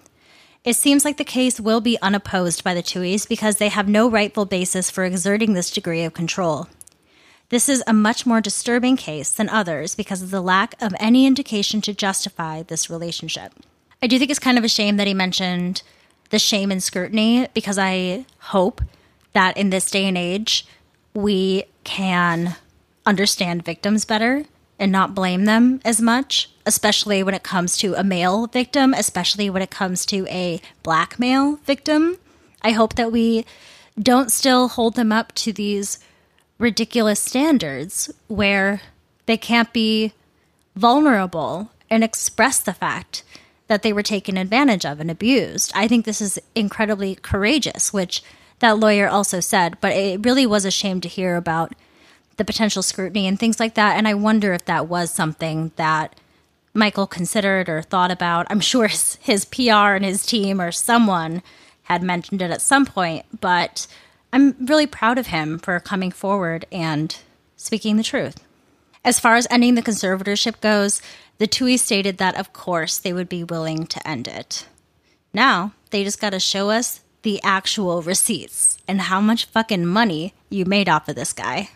It 0.67 0.75
seems 0.75 1.05
like 1.05 1.15
the 1.15 1.23
case 1.23 1.61
will 1.61 1.79
be 1.79 1.97
unopposed 2.01 2.61
by 2.61 2.73
the 2.73 2.83
Tuohys 2.83 3.25
because 3.25 3.55
they 3.55 3.69
have 3.69 3.87
no 3.87 4.09
rightful 4.09 4.43
basis 4.43 4.91
for 4.91 5.05
exerting 5.05 5.53
this 5.53 5.71
degree 5.71 6.03
of 6.03 6.13
control. 6.13 6.67
This 7.47 7.69
is 7.69 7.81
a 7.87 7.93
much 7.93 8.25
more 8.25 8.41
disturbing 8.41 8.97
case 8.97 9.29
than 9.29 9.47
others 9.47 9.95
because 9.95 10.21
of 10.21 10.29
the 10.29 10.41
lack 10.41 10.75
of 10.81 10.93
any 10.99 11.25
indication 11.25 11.79
to 11.83 11.93
justify 11.93 12.63
this 12.63 12.89
relationship. 12.89 13.53
I 14.03 14.07
do 14.07 14.19
think 14.19 14.29
it's 14.29 14.41
kind 14.41 14.57
of 14.57 14.65
a 14.65 14.67
shame 14.67 14.97
that 14.97 15.07
he 15.07 15.13
mentioned 15.13 15.83
the 16.31 16.37
shame 16.37 16.69
and 16.69 16.83
scrutiny 16.83 17.47
because 17.53 17.79
I 17.79 18.25
hope 18.39 18.81
that 19.31 19.55
in 19.55 19.69
this 19.69 19.89
day 19.89 20.03
and 20.03 20.17
age 20.17 20.67
we 21.13 21.63
can 21.85 22.57
understand 23.05 23.63
victims 23.63 24.03
better 24.03 24.43
and 24.77 24.91
not 24.91 25.15
blame 25.15 25.45
them 25.45 25.79
as 25.85 26.01
much, 26.01 26.51
especially 26.67 27.23
when 27.23 27.33
it 27.33 27.43
comes 27.43 27.77
to 27.77 27.95
a 27.95 28.03
male 28.03 28.45
victim, 28.47 28.93
especially 28.93 29.49
when 29.49 29.61
it 29.61 29.71
comes 29.71 30.05
to 30.07 30.27
a 30.27 30.61
black 30.83 31.17
male 31.17 31.55
victim. 31.65 32.17
I 32.61 32.71
hope 32.71 32.95
that 32.95 33.11
we 33.11 33.45
don't 33.97 34.31
still 34.31 34.67
hold 34.67 34.95
them 34.95 35.11
up 35.11 35.33
to 35.35 35.53
these 35.53 35.99
ridiculous 36.59 37.19
standards 37.19 38.11
where 38.27 38.81
they 39.25 39.37
can't 39.37 39.71
be 39.73 40.13
vulnerable 40.75 41.71
and 41.89 42.03
express 42.03 42.59
the 42.59 42.73
fact 42.73 43.23
that 43.67 43.81
they 43.81 43.93
were 43.93 44.03
taken 44.03 44.37
advantage 44.37 44.85
of 44.85 44.99
and 44.99 45.11
abused. 45.11 45.71
I 45.75 45.87
think 45.87 46.05
this 46.05 46.21
is 46.21 46.39
incredibly 46.55 47.15
courageous, 47.15 47.91
which 47.91 48.23
that 48.59 48.79
lawyer 48.79 49.07
also 49.07 49.39
said, 49.39 49.77
but 49.81 49.93
it 49.93 50.25
really 50.25 50.45
was 50.45 50.65
a 50.65 50.71
shame 50.71 51.01
to 51.01 51.07
hear 51.07 51.35
about 51.35 51.73
the 52.37 52.45
potential 52.45 52.81
scrutiny 52.81 53.27
and 53.27 53.39
things 53.39 53.59
like 53.59 53.75
that. 53.75 53.97
And 53.97 54.07
I 54.07 54.13
wonder 54.13 54.53
if 54.53 54.65
that 54.65 54.87
was 54.87 55.11
something 55.11 55.71
that 55.75 56.15
Michael 56.77 57.07
considered 57.07 57.67
or 57.67 57.81
thought 57.81 58.11
about. 58.11 58.45
I'm 58.49 58.59
sure 58.59 58.87
his, 58.87 59.45
PR 59.45 59.95
and 59.95 60.05
his 60.05 60.25
team 60.25 60.61
or 60.61 60.71
someone 60.71 61.41
had 61.83 62.03
mentioned 62.03 62.41
it 62.41 62.51
at 62.51 62.61
some 62.61 62.85
point, 62.85 63.25
but 63.41 63.87
I'm 64.31 64.55
really 64.63 64.85
proud 64.85 65.17
of 65.17 65.27
him 65.27 65.57
for 65.57 65.79
coming 65.79 66.11
forward 66.11 66.65
and 66.71 67.17
speaking 67.55 67.97
the 67.97 68.03
truth. 68.03 68.37
As 69.03 69.19
far 69.19 69.35
as 69.35 69.47
ending 69.49 69.73
the 69.73 69.81
conservatorship 69.81 70.61
goes, 70.61 71.01
the 71.39 71.47
Tuohy 71.47 71.79
stated 71.79 72.19
that, 72.19 72.37
of 72.37 72.53
course, 72.53 72.99
they 72.99 73.13
would 73.13 73.29
be 73.29 73.43
willing 73.43 73.87
to 73.87 74.07
end 74.07 74.27
it. 74.27 74.67
Now, 75.33 75.73
they 75.89 76.03
just 76.03 76.21
got 76.21 76.31
to 76.31 76.39
show 76.39 76.69
us 76.69 77.01
the 77.23 77.41
actual 77.43 78.03
receipts 78.03 78.77
and 78.87 79.01
how 79.01 79.19
much 79.19 79.45
fucking 79.45 79.85
money 79.85 80.33
you 80.49 80.65
made 80.65 80.89
off 80.89 81.09
of 81.09 81.15
this 81.15 81.33
guy. 81.33 81.69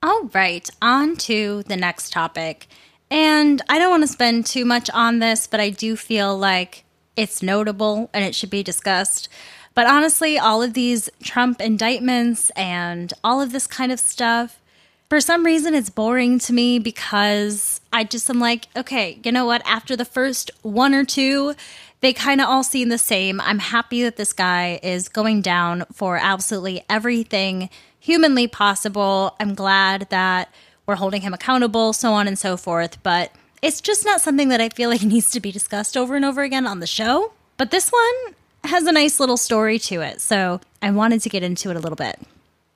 All 0.00 0.30
right, 0.32 0.68
on 0.80 1.16
to 1.16 1.64
the 1.64 1.76
next 1.76 2.12
topic. 2.12 2.68
And 3.10 3.60
I 3.68 3.80
don't 3.80 3.90
want 3.90 4.04
to 4.04 4.08
spend 4.08 4.46
too 4.46 4.64
much 4.64 4.88
on 4.90 5.18
this, 5.18 5.48
but 5.48 5.58
I 5.58 5.70
do 5.70 5.96
feel 5.96 6.38
like 6.38 6.84
it's 7.16 7.42
notable 7.42 8.08
and 8.14 8.24
it 8.24 8.36
should 8.36 8.50
be 8.50 8.62
discussed. 8.62 9.28
But 9.74 9.88
honestly, 9.88 10.38
all 10.38 10.62
of 10.62 10.74
these 10.74 11.10
Trump 11.20 11.60
indictments 11.60 12.50
and 12.50 13.12
all 13.24 13.40
of 13.40 13.50
this 13.50 13.66
kind 13.66 13.90
of 13.90 13.98
stuff, 13.98 14.60
for 15.08 15.20
some 15.20 15.44
reason, 15.44 15.74
it's 15.74 15.90
boring 15.90 16.38
to 16.40 16.52
me 16.52 16.78
because 16.78 17.80
I 17.92 18.04
just 18.04 18.30
am 18.30 18.38
like, 18.38 18.68
okay, 18.76 19.18
you 19.24 19.32
know 19.32 19.46
what? 19.46 19.62
After 19.66 19.96
the 19.96 20.04
first 20.04 20.52
one 20.62 20.94
or 20.94 21.04
two, 21.04 21.54
they 22.02 22.12
kind 22.12 22.40
of 22.40 22.48
all 22.48 22.62
seem 22.62 22.88
the 22.88 22.98
same. 22.98 23.40
I'm 23.40 23.58
happy 23.58 24.04
that 24.04 24.16
this 24.16 24.32
guy 24.32 24.78
is 24.80 25.08
going 25.08 25.42
down 25.42 25.86
for 25.92 26.18
absolutely 26.18 26.84
everything 26.88 27.68
humanly 28.00 28.46
possible. 28.46 29.34
I'm 29.40 29.54
glad 29.54 30.08
that 30.10 30.52
we're 30.86 30.96
holding 30.96 31.22
him 31.22 31.34
accountable, 31.34 31.92
so 31.92 32.12
on 32.12 32.26
and 32.26 32.38
so 32.38 32.56
forth. 32.56 33.02
But 33.02 33.32
it's 33.62 33.80
just 33.80 34.04
not 34.04 34.20
something 34.20 34.48
that 34.48 34.60
I 34.60 34.68
feel 34.70 34.90
like 34.90 35.02
needs 35.04 35.30
to 35.30 35.40
be 35.40 35.52
discussed 35.52 35.96
over 35.96 36.16
and 36.16 36.24
over 36.24 36.42
again 36.42 36.66
on 36.66 36.80
the 36.80 36.86
show. 36.86 37.32
But 37.56 37.70
this 37.70 37.90
one 37.90 38.34
has 38.64 38.84
a 38.84 38.92
nice 38.92 39.20
little 39.20 39.36
story 39.36 39.78
to 39.80 40.00
it, 40.00 40.20
so 40.20 40.60
I 40.82 40.90
wanted 40.90 41.22
to 41.22 41.28
get 41.28 41.42
into 41.42 41.70
it 41.70 41.76
a 41.76 41.80
little 41.80 41.96
bit. 41.96 42.20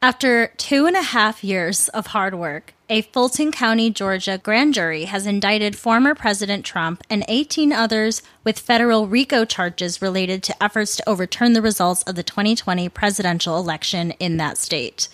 After 0.04 0.48
two 0.56 0.86
and 0.86 0.96
a 0.96 1.02
half 1.02 1.44
years 1.44 1.88
of 1.90 2.08
hard 2.08 2.34
work, 2.34 2.74
a 2.88 3.02
Fulton 3.02 3.52
County, 3.52 3.88
Georgia 3.88 4.36
grand 4.36 4.74
jury 4.74 5.04
has 5.04 5.28
indicted 5.28 5.76
former 5.76 6.12
President 6.12 6.64
Trump 6.64 7.04
and 7.08 7.24
18 7.28 7.72
others 7.72 8.20
with 8.42 8.58
federal 8.58 9.06
RICO 9.06 9.44
charges 9.44 10.02
related 10.02 10.42
to 10.42 10.60
efforts 10.60 10.96
to 10.96 11.08
overturn 11.08 11.52
the 11.52 11.62
results 11.62 12.02
of 12.02 12.16
the 12.16 12.24
2020 12.24 12.88
presidential 12.88 13.56
election 13.56 14.10
in 14.18 14.38
that 14.38 14.58
state. 14.58 15.08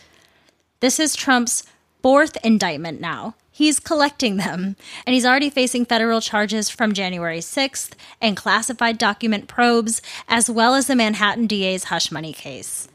This 0.80 0.98
is 0.98 1.14
Trump's 1.14 1.64
fourth 2.02 2.38
indictment 2.42 2.98
now. 2.98 3.34
He's 3.50 3.80
collecting 3.80 4.38
them, 4.38 4.74
and 5.06 5.12
he's 5.12 5.26
already 5.26 5.50
facing 5.50 5.84
federal 5.84 6.22
charges 6.22 6.70
from 6.70 6.94
January 6.94 7.40
6th 7.40 7.92
and 8.22 8.38
classified 8.38 8.96
document 8.96 9.48
probes, 9.48 10.00
as 10.28 10.48
well 10.48 10.74
as 10.74 10.86
the 10.86 10.96
Manhattan 10.96 11.46
DA's 11.46 11.84
hush 11.84 12.10
money 12.10 12.32
case. 12.32 12.88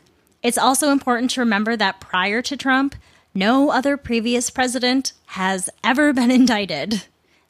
It's 0.44 0.58
also 0.58 0.92
important 0.92 1.32
to 1.32 1.40
remember 1.40 1.78
that 1.78 2.02
prior 2.02 2.42
to 2.42 2.58
Trump, 2.58 2.96
no 3.34 3.72
other 3.72 3.96
previous 3.96 4.50
president 4.50 5.14
has 5.28 5.70
ever 5.84 6.12
been 6.12 6.30
indicted. 6.42 7.04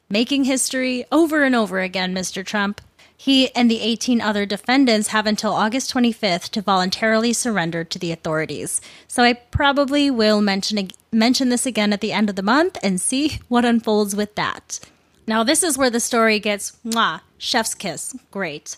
Making 0.08 0.44
history 0.44 1.04
over 1.10 1.42
and 1.42 1.56
over 1.56 1.80
again, 1.80 2.14
Mr. 2.14 2.46
Trump. 2.46 2.80
He 3.16 3.54
and 3.54 3.70
the 3.70 3.80
18 3.80 4.20
other 4.20 4.44
defendants 4.44 5.08
have 5.08 5.26
until 5.26 5.52
August 5.52 5.92
25th 5.92 6.50
to 6.50 6.62
voluntarily 6.62 7.32
surrender 7.32 7.82
to 7.82 7.98
the 7.98 8.12
authorities. 8.12 8.80
So 9.08 9.22
I 9.22 9.34
probably 9.34 10.10
will 10.10 10.40
mention 10.40 10.90
mention 11.10 11.48
this 11.48 11.64
again 11.64 11.92
at 11.92 12.00
the 12.00 12.12
end 12.12 12.28
of 12.28 12.36
the 12.36 12.42
month 12.42 12.76
and 12.82 13.00
see 13.00 13.40
what 13.48 13.64
unfolds 13.64 14.14
with 14.14 14.34
that. 14.34 14.78
Now 15.26 15.42
this 15.42 15.62
is 15.62 15.78
where 15.78 15.90
the 15.90 16.00
story 16.00 16.38
gets 16.38 16.76
mwah, 16.84 17.22
chef's 17.38 17.74
kiss. 17.74 18.14
Great. 18.30 18.76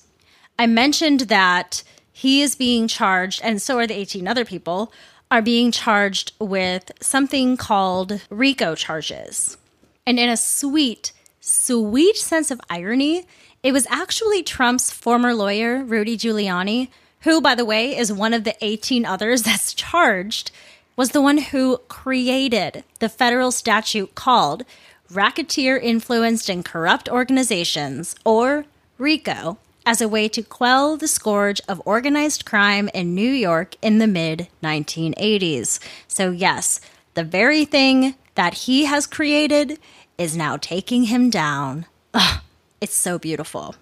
I 0.59 0.67
mentioned 0.67 1.21
that 1.21 1.83
he 2.17 2.41
is 2.41 2.55
being 2.55 2.89
charged, 2.89 3.43
and 3.45 3.61
so 3.61 3.79
are 3.79 3.87
the 3.87 3.93
18 3.93 4.27
other 4.27 4.47
people, 4.47 4.91
are 5.31 5.43
being 5.43 5.71
charged 5.71 6.33
with 6.39 6.91
something 6.99 7.59
called 7.59 8.23
RICO 8.31 8.75
charges. 8.75 9.59
And 10.07 10.19
in 10.19 10.31
a 10.31 10.37
sweet, 10.39 11.13
sweet 11.43 12.17
sense 12.17 12.51
of 12.51 12.59
irony, 12.71 13.27
it 13.63 13.73
was 13.73 13.87
actually 13.91 14.43
Trump's 14.43 14.91
former 14.91 15.35
lawyer, 15.35 15.85
Rudy 15.85 16.17
Giuliani, 16.17 16.89
who, 17.21 17.43
by 17.43 17.55
the 17.55 17.67
way, 17.67 17.95
is 17.95 18.11
one 18.11 18.33
of 18.33 18.45
the 18.45 18.57
18 18.65 19.05
others 19.05 19.43
that's 19.43 19.75
charged, 19.75 20.51
was 20.97 21.11
the 21.11 21.21
one 21.21 21.37
who 21.37 21.77
created 21.89 22.83
the 22.99 23.11
federal 23.11 23.53
statute 23.53 24.15
called 24.15 24.65
Racketeer 25.11 25.77
Influenced 25.77 26.49
and 26.49 26.65
Corrupt 26.65 27.11
Organizations, 27.11 28.17
or 28.25 28.65
RICO, 28.97 29.59
as 29.87 30.01
a 30.01 30.09
way 30.09 30.29
to 30.29 30.43
quell 30.43 30.97
the 30.97 31.09
scourge 31.09 31.61
of 31.69 31.81
organized 31.87 32.45
crime 32.45 32.91
in 32.93 33.15
New 33.15 33.31
York 33.31 33.77
in 33.81 33.99
the 33.99 34.07
mid 34.09 34.49
1980s. 34.63 35.79
So, 36.09 36.33
yes, 36.33 36.81
the 37.15 37.25
very 37.25 37.65
thing 37.65 38.17
that 38.35 38.55
he 38.55 38.85
has 38.85 39.07
created 39.07 39.79
is 40.19 40.37
now 40.37 40.57
taking 40.57 41.05
him 41.05 41.31
down. 41.31 41.87
Ugh, 42.13 42.41
it's 42.81 42.95
so 42.95 43.19
beautiful. 43.19 43.77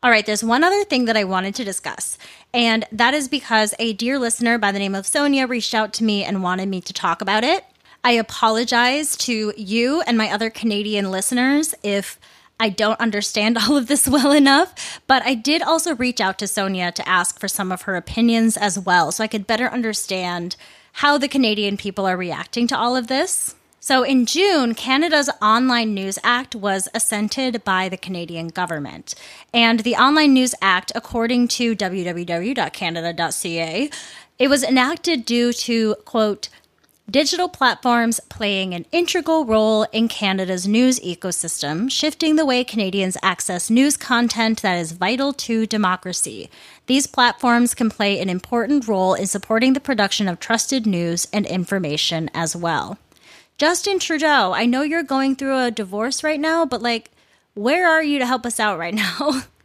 All 0.00 0.10
right, 0.10 0.24
there's 0.24 0.44
one 0.44 0.62
other 0.62 0.84
thing 0.84 1.06
that 1.06 1.16
I 1.16 1.24
wanted 1.24 1.56
to 1.56 1.64
discuss, 1.64 2.18
and 2.54 2.84
that 2.92 3.14
is 3.14 3.26
because 3.26 3.74
a 3.80 3.94
dear 3.94 4.16
listener 4.16 4.56
by 4.56 4.70
the 4.70 4.78
name 4.78 4.94
of 4.94 5.06
Sonia 5.08 5.46
reached 5.48 5.74
out 5.74 5.92
to 5.94 6.04
me 6.04 6.22
and 6.22 6.42
wanted 6.42 6.68
me 6.68 6.80
to 6.82 6.92
talk 6.92 7.20
about 7.20 7.42
it. 7.42 7.64
I 8.04 8.12
apologize 8.12 9.16
to 9.18 9.52
you 9.56 10.02
and 10.02 10.16
my 10.16 10.30
other 10.30 10.50
Canadian 10.50 11.10
listeners 11.10 11.74
if 11.82 12.20
I 12.60 12.68
don't 12.68 13.00
understand 13.00 13.58
all 13.58 13.76
of 13.76 13.86
this 13.86 14.08
well 14.08 14.32
enough, 14.32 15.00
but 15.06 15.22
I 15.24 15.34
did 15.34 15.62
also 15.62 15.94
reach 15.94 16.20
out 16.20 16.38
to 16.38 16.46
Sonia 16.46 16.92
to 16.92 17.08
ask 17.08 17.38
for 17.38 17.48
some 17.48 17.72
of 17.72 17.82
her 17.82 17.96
opinions 17.96 18.56
as 18.56 18.78
well 18.78 19.12
so 19.12 19.24
I 19.24 19.28
could 19.28 19.46
better 19.46 19.68
understand 19.68 20.56
how 20.94 21.18
the 21.18 21.28
Canadian 21.28 21.76
people 21.76 22.06
are 22.06 22.16
reacting 22.16 22.66
to 22.68 22.76
all 22.76 22.96
of 22.96 23.06
this. 23.06 23.54
So, 23.80 24.02
in 24.02 24.26
June, 24.26 24.74
Canada's 24.74 25.30
Online 25.40 25.94
News 25.94 26.18
Act 26.24 26.56
was 26.56 26.88
assented 26.92 27.62
by 27.64 27.88
the 27.88 27.96
Canadian 27.96 28.48
government. 28.48 29.14
And 29.54 29.80
the 29.80 29.94
Online 29.94 30.34
News 30.34 30.54
Act, 30.60 30.90
according 30.94 31.48
to 31.48 31.74
www.canada.ca, 31.76 33.90
it 34.38 34.48
was 34.48 34.64
enacted 34.64 35.24
due 35.24 35.52
to, 35.52 35.94
quote, 36.04 36.48
digital 37.10 37.48
platforms 37.48 38.20
playing 38.28 38.74
an 38.74 38.84
integral 38.92 39.46
role 39.46 39.84
in 39.92 40.08
Canada's 40.08 40.68
news 40.68 41.00
ecosystem, 41.00 41.90
shifting 41.90 42.36
the 42.36 42.44
way 42.44 42.62
Canadians 42.62 43.16
access 43.22 43.70
news 43.70 43.96
content 43.96 44.60
that 44.62 44.76
is 44.76 44.92
vital 44.92 45.32
to 45.32 45.66
democracy. 45.66 46.50
These 46.86 47.06
platforms 47.06 47.74
can 47.74 47.88
play 47.88 48.20
an 48.20 48.28
important 48.28 48.86
role 48.86 49.14
in 49.14 49.26
supporting 49.26 49.72
the 49.72 49.80
production 49.80 50.28
of 50.28 50.38
trusted 50.38 50.86
news 50.86 51.26
and 51.32 51.46
information 51.46 52.30
as 52.34 52.54
well. 52.54 52.98
Justin 53.56 53.98
Trudeau, 53.98 54.52
I 54.52 54.66
know 54.66 54.82
you're 54.82 55.02
going 55.02 55.34
through 55.34 55.58
a 55.58 55.70
divorce 55.70 56.22
right 56.22 56.38
now, 56.38 56.66
but 56.66 56.82
like, 56.82 57.10
where 57.54 57.88
are 57.88 58.02
you 58.02 58.18
to 58.18 58.26
help 58.26 58.44
us 58.44 58.60
out 58.60 58.78
right 58.78 58.94
now? 58.94 59.42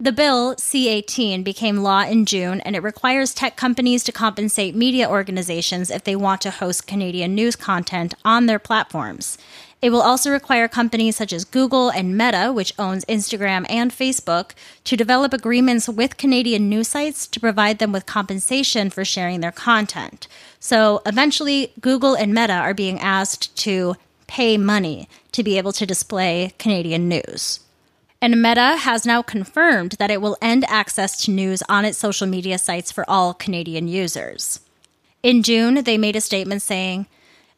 The 0.00 0.10
bill, 0.10 0.56
C 0.58 0.88
18, 0.88 1.44
became 1.44 1.76
law 1.76 2.02
in 2.02 2.26
June 2.26 2.60
and 2.62 2.74
it 2.74 2.82
requires 2.82 3.32
tech 3.32 3.56
companies 3.56 4.02
to 4.02 4.10
compensate 4.10 4.74
media 4.74 5.08
organizations 5.08 5.88
if 5.88 6.02
they 6.02 6.16
want 6.16 6.40
to 6.40 6.50
host 6.50 6.88
Canadian 6.88 7.36
news 7.36 7.54
content 7.54 8.12
on 8.24 8.46
their 8.46 8.58
platforms. 8.58 9.38
It 9.80 9.90
will 9.90 10.02
also 10.02 10.32
require 10.32 10.66
companies 10.66 11.14
such 11.14 11.32
as 11.32 11.44
Google 11.44 11.90
and 11.90 12.18
Meta, 12.18 12.52
which 12.52 12.74
owns 12.76 13.04
Instagram 13.04 13.66
and 13.70 13.92
Facebook, 13.92 14.50
to 14.82 14.96
develop 14.96 15.32
agreements 15.32 15.88
with 15.88 16.16
Canadian 16.16 16.68
news 16.68 16.88
sites 16.88 17.28
to 17.28 17.38
provide 17.38 17.78
them 17.78 17.92
with 17.92 18.04
compensation 18.04 18.90
for 18.90 19.04
sharing 19.04 19.42
their 19.42 19.52
content. 19.52 20.26
So 20.58 21.02
eventually, 21.06 21.72
Google 21.80 22.14
and 22.16 22.34
Meta 22.34 22.54
are 22.54 22.74
being 22.74 22.98
asked 22.98 23.54
to 23.58 23.94
pay 24.26 24.58
money 24.58 25.08
to 25.30 25.44
be 25.44 25.56
able 25.56 25.72
to 25.72 25.86
display 25.86 26.52
Canadian 26.58 27.08
news. 27.08 27.60
And 28.24 28.40
Meta 28.40 28.78
has 28.78 29.04
now 29.04 29.20
confirmed 29.20 29.96
that 29.98 30.10
it 30.10 30.22
will 30.22 30.38
end 30.40 30.64
access 30.66 31.22
to 31.26 31.30
news 31.30 31.62
on 31.68 31.84
its 31.84 31.98
social 31.98 32.26
media 32.26 32.56
sites 32.56 32.90
for 32.90 33.04
all 33.06 33.34
Canadian 33.34 33.86
users. 33.86 34.60
In 35.22 35.42
June, 35.42 35.84
they 35.84 35.98
made 35.98 36.16
a 36.16 36.22
statement 36.22 36.62
saying, 36.62 37.06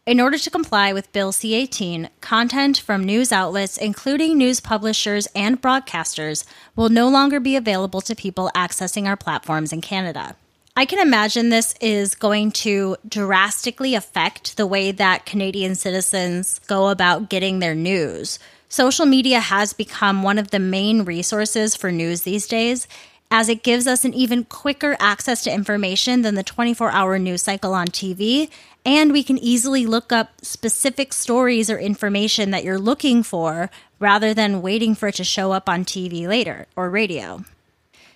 in 0.07 0.19
order 0.19 0.39
to 0.39 0.51
comply 0.51 0.93
with 0.93 1.13
Bill 1.13 1.31
C 1.31 1.55
18, 1.55 2.11
content 2.21 2.79
from 2.79 3.05
news 3.05 3.31
outlets, 3.31 3.79
including 3.79 4.37
news 4.37 4.59
publishers 4.59 5.29
and 5.37 5.63
broadcasters, 5.63 6.45
will 6.75 6.89
no 6.89 7.09
longer 7.09 7.39
be 7.39 7.55
available 7.55 8.01
to 8.01 8.17
people 8.17 8.51
accessing 8.57 9.07
our 9.07 9.17
platforms 9.17 9.73
in 9.73 9.81
Canada. 9.81 10.35
I 10.75 10.85
can 10.85 10.99
imagine 10.99 11.49
this 11.49 11.77
is 11.81 12.17
going 12.17 12.51
to 12.67 12.97
drastically 13.09 13.95
affect 13.95 14.57
the 14.57 14.67
way 14.67 14.91
that 14.91 15.27
Canadian 15.27 15.77
citizens 15.77 16.59
go 16.67 16.89
about 16.89 17.31
getting 17.31 17.61
their 17.61 17.77
news. 17.77 18.41
Social 18.69 19.07
media 19.07 19.41
has 19.41 19.73
become 19.73 20.23
one 20.23 20.39
of 20.39 20.51
the 20.51 20.59
main 20.59 21.03
resources 21.05 21.77
for 21.77 21.93
news 21.93 22.23
these 22.23 22.47
days, 22.47 22.89
as 23.31 23.49
it 23.49 23.63
gives 23.63 23.87
us 23.87 24.05
an 24.05 24.15
even 24.15 24.45
quicker 24.45 24.97
access 25.01 25.43
to 25.45 25.53
information 25.53 26.23
than 26.23 26.35
the 26.35 26.43
24 26.43 26.91
hour 26.91 27.19
news 27.19 27.43
cycle 27.43 27.75
on 27.75 27.89
TV. 27.89 28.51
And 28.85 29.13
we 29.13 29.25
can 29.25 29.39
easily 29.39 29.85
look 29.85 30.13
up 30.13 30.31
specific 30.43 31.13
stories 31.13 31.69
or 31.69 31.79
information 31.79 32.53
that 32.53 32.63
you're 32.63 32.79
looking 32.79 33.23
for 33.23 33.71
rather 33.99 34.33
than 34.33 34.63
waiting 34.63 34.95
for 34.95 35.09
it 35.09 35.17
to 35.17 35.25
show 35.25 35.53
up 35.53 35.69
on 35.69 35.85
TV 35.85 36.29
later 36.29 36.67
or 36.77 36.89
radio. 36.89 37.45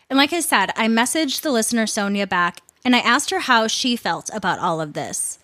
And 0.09 0.17
like 0.17 0.33
I 0.33 0.41
said, 0.41 0.71
I 0.77 0.87
messaged 0.87 1.41
the 1.41 1.51
listener 1.51 1.87
Sonia 1.87 2.27
back 2.27 2.61
and 2.85 2.95
I 2.95 3.01
asked 3.01 3.31
her 3.31 3.41
how 3.41 3.67
she 3.67 3.97
felt 3.97 4.31
about 4.33 4.59
all 4.59 4.81
of 4.81 4.93
this. 4.93 5.40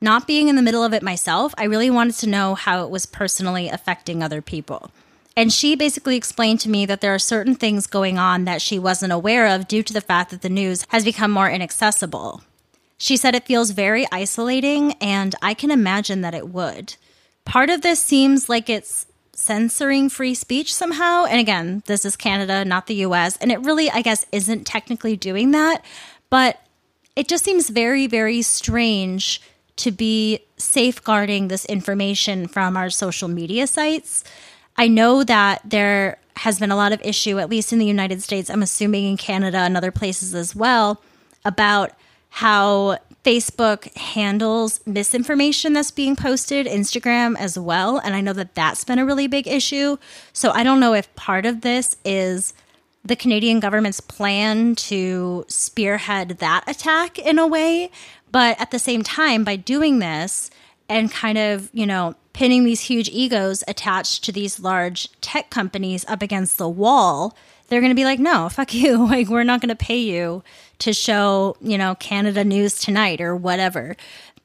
Not 0.00 0.26
being 0.26 0.48
in 0.48 0.56
the 0.56 0.62
middle 0.62 0.84
of 0.84 0.92
it 0.92 1.02
myself, 1.02 1.52
I 1.58 1.64
really 1.64 1.90
wanted 1.90 2.16
to 2.16 2.28
know 2.28 2.54
how 2.54 2.84
it 2.84 2.90
was 2.90 3.06
personally 3.06 3.68
affecting 3.68 4.22
other 4.22 4.40
people. 4.40 4.90
And 5.36 5.52
she 5.52 5.76
basically 5.76 6.16
explained 6.16 6.60
to 6.60 6.68
me 6.68 6.86
that 6.86 7.00
there 7.00 7.14
are 7.14 7.18
certain 7.18 7.54
things 7.54 7.86
going 7.86 8.18
on 8.18 8.44
that 8.44 8.62
she 8.62 8.78
wasn't 8.78 9.12
aware 9.12 9.46
of 9.46 9.68
due 9.68 9.82
to 9.82 9.92
the 9.92 10.00
fact 10.00 10.30
that 10.30 10.42
the 10.42 10.48
news 10.48 10.84
has 10.88 11.04
become 11.04 11.30
more 11.30 11.50
inaccessible. 11.50 12.42
She 12.96 13.16
said 13.16 13.34
it 13.34 13.46
feels 13.46 13.70
very 13.70 14.06
isolating, 14.10 14.94
and 14.94 15.34
I 15.40 15.54
can 15.54 15.70
imagine 15.70 16.22
that 16.22 16.34
it 16.34 16.48
would. 16.48 16.96
Part 17.44 17.70
of 17.70 17.82
this 17.82 18.00
seems 18.00 18.48
like 18.48 18.68
it's 18.68 19.06
censoring 19.32 20.08
free 20.08 20.34
speech 20.34 20.74
somehow. 20.74 21.24
And 21.24 21.38
again, 21.38 21.84
this 21.86 22.04
is 22.04 22.16
Canada, 22.16 22.64
not 22.64 22.88
the 22.88 22.96
US. 23.06 23.36
And 23.36 23.52
it 23.52 23.60
really, 23.60 23.88
I 23.88 24.02
guess, 24.02 24.26
isn't 24.32 24.66
technically 24.66 25.16
doing 25.16 25.52
that. 25.52 25.84
But 26.28 26.60
it 27.14 27.28
just 27.28 27.44
seems 27.44 27.70
very, 27.70 28.08
very 28.08 28.42
strange 28.42 29.40
to 29.78 29.90
be 29.90 30.40
safeguarding 30.56 31.48
this 31.48 31.64
information 31.64 32.46
from 32.46 32.76
our 32.76 32.90
social 32.90 33.28
media 33.28 33.66
sites. 33.66 34.24
I 34.76 34.88
know 34.88 35.24
that 35.24 35.62
there 35.64 36.18
has 36.36 36.60
been 36.60 36.70
a 36.70 36.76
lot 36.76 36.92
of 36.92 37.00
issue, 37.02 37.38
at 37.38 37.50
least 37.50 37.72
in 37.72 37.78
the 37.78 37.86
United 37.86 38.22
States, 38.22 38.48
I'm 38.48 38.62
assuming 38.62 39.04
in 39.04 39.16
Canada 39.16 39.58
and 39.58 39.76
other 39.76 39.90
places 39.90 40.34
as 40.34 40.54
well, 40.54 41.02
about 41.44 41.92
how 42.30 42.98
Facebook 43.24 43.92
handles 43.96 44.80
misinformation 44.86 45.72
that's 45.72 45.90
being 45.90 46.14
posted, 46.14 46.66
Instagram 46.66 47.36
as 47.36 47.58
well. 47.58 47.98
And 47.98 48.14
I 48.14 48.20
know 48.20 48.32
that 48.34 48.54
that's 48.54 48.84
been 48.84 48.98
a 48.98 49.04
really 49.04 49.26
big 49.26 49.48
issue. 49.48 49.96
So 50.32 50.50
I 50.52 50.62
don't 50.62 50.80
know 50.80 50.94
if 50.94 51.14
part 51.16 51.44
of 51.44 51.62
this 51.62 51.96
is 52.04 52.54
the 53.04 53.16
Canadian 53.16 53.58
government's 53.60 54.00
plan 54.00 54.74
to 54.74 55.44
spearhead 55.48 56.38
that 56.38 56.64
attack 56.66 57.18
in 57.18 57.38
a 57.38 57.46
way. 57.46 57.90
But 58.30 58.60
at 58.60 58.70
the 58.70 58.78
same 58.78 59.02
time, 59.02 59.44
by 59.44 59.56
doing 59.56 59.98
this 59.98 60.50
and 60.88 61.10
kind 61.10 61.38
of, 61.38 61.70
you 61.72 61.86
know, 61.86 62.14
pinning 62.32 62.64
these 62.64 62.82
huge 62.82 63.08
egos 63.08 63.64
attached 63.66 64.24
to 64.24 64.32
these 64.32 64.60
large 64.60 65.10
tech 65.20 65.50
companies 65.50 66.04
up 66.08 66.22
against 66.22 66.58
the 66.58 66.68
wall, 66.68 67.36
they're 67.68 67.80
going 67.80 67.90
to 67.90 67.96
be 67.96 68.04
like, 68.04 68.18
no, 68.18 68.48
fuck 68.48 68.72
you. 68.82 69.06
Like, 69.06 69.28
we're 69.28 69.44
not 69.44 69.60
going 69.60 69.70
to 69.70 69.76
pay 69.76 69.98
you 69.98 70.42
to 70.80 70.92
show, 70.92 71.56
you 71.60 71.78
know, 71.78 71.94
Canada 71.96 72.44
News 72.44 72.78
Tonight 72.78 73.20
or 73.20 73.34
whatever. 73.34 73.96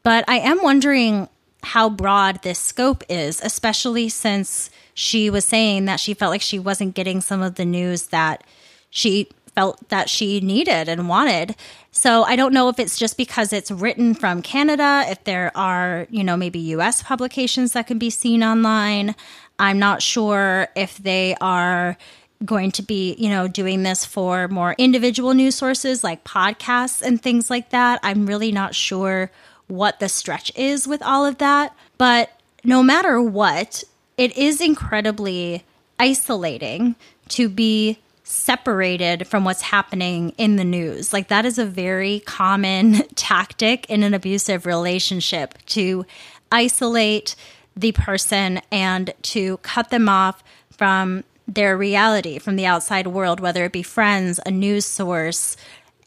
But 0.01 0.25
I 0.27 0.39
am 0.39 0.61
wondering 0.61 1.29
how 1.63 1.89
broad 1.89 2.41
this 2.41 2.59
scope 2.59 3.03
is, 3.07 3.39
especially 3.41 4.09
since 4.09 4.69
she 4.93 5.29
was 5.29 5.45
saying 5.45 5.85
that 5.85 5.99
she 5.99 6.13
felt 6.13 6.31
like 6.31 6.41
she 6.41 6.59
wasn't 6.59 6.93
getting 6.93 7.21
some 7.21 7.41
of 7.41 7.55
the 7.55 7.65
news 7.65 8.07
that 8.07 8.43
she 8.89 9.29
felt 9.55 9.89
that 9.89 10.09
she 10.09 10.39
needed 10.41 10.89
and 10.89 11.07
wanted. 11.07 11.55
So 11.91 12.23
I 12.23 12.35
don't 12.35 12.53
know 12.53 12.69
if 12.69 12.79
it's 12.79 12.97
just 12.97 13.17
because 13.17 13.53
it's 13.53 13.71
written 13.71 14.13
from 14.13 14.41
Canada, 14.41 15.03
if 15.07 15.23
there 15.23 15.51
are, 15.55 16.07
you 16.09 16.23
know, 16.23 16.35
maybe 16.35 16.59
US 16.59 17.03
publications 17.03 17.73
that 17.73 17.87
can 17.87 17.99
be 17.99 18.09
seen 18.09 18.43
online. 18.43 19.15
I'm 19.59 19.79
not 19.79 20.01
sure 20.01 20.67
if 20.75 20.97
they 20.97 21.35
are 21.39 21.97
going 22.43 22.71
to 22.71 22.81
be, 22.81 23.15
you 23.17 23.29
know, 23.29 23.47
doing 23.47 23.83
this 23.83 24.05
for 24.05 24.47
more 24.47 24.75
individual 24.77 25.33
news 25.33 25.55
sources 25.55 26.03
like 26.03 26.23
podcasts 26.23 27.01
and 27.01 27.21
things 27.21 27.49
like 27.49 27.69
that. 27.69 27.99
I'm 28.03 28.25
really 28.25 28.51
not 28.51 28.75
sure 28.75 29.31
what 29.67 29.99
the 29.99 30.09
stretch 30.09 30.51
is 30.55 30.87
with 30.87 31.01
all 31.01 31.25
of 31.25 31.37
that. 31.37 31.75
But 31.97 32.31
no 32.63 32.83
matter 32.83 33.21
what, 33.21 33.83
it 34.17 34.35
is 34.37 34.61
incredibly 34.61 35.63
isolating 35.99 36.95
to 37.29 37.47
be 37.49 37.99
separated 38.23 39.27
from 39.27 39.43
what's 39.43 39.62
happening 39.62 40.29
in 40.38 40.55
the 40.55 40.63
news. 40.63 41.12
Like, 41.13 41.27
that 41.27 41.45
is 41.45 41.57
a 41.57 41.65
very 41.65 42.21
common 42.21 42.93
tactic 43.15 43.89
in 43.89 44.03
an 44.03 44.13
abusive 44.13 44.65
relationship 44.65 45.57
to 45.67 46.05
isolate 46.51 47.36
the 47.75 47.91
person 47.91 48.62
and 48.71 49.13
to 49.23 49.57
cut 49.57 49.89
them 49.89 50.07
off 50.07 50.43
from 50.71 51.23
their 51.47 51.75
reality 51.75 52.39
from 52.39 52.55
the 52.55 52.65
outside 52.65 53.07
world, 53.07 53.39
whether 53.39 53.65
it 53.65 53.71
be 53.71 53.83
friends, 53.83 54.39
a 54.45 54.51
news 54.51 54.86
source, 54.86 55.57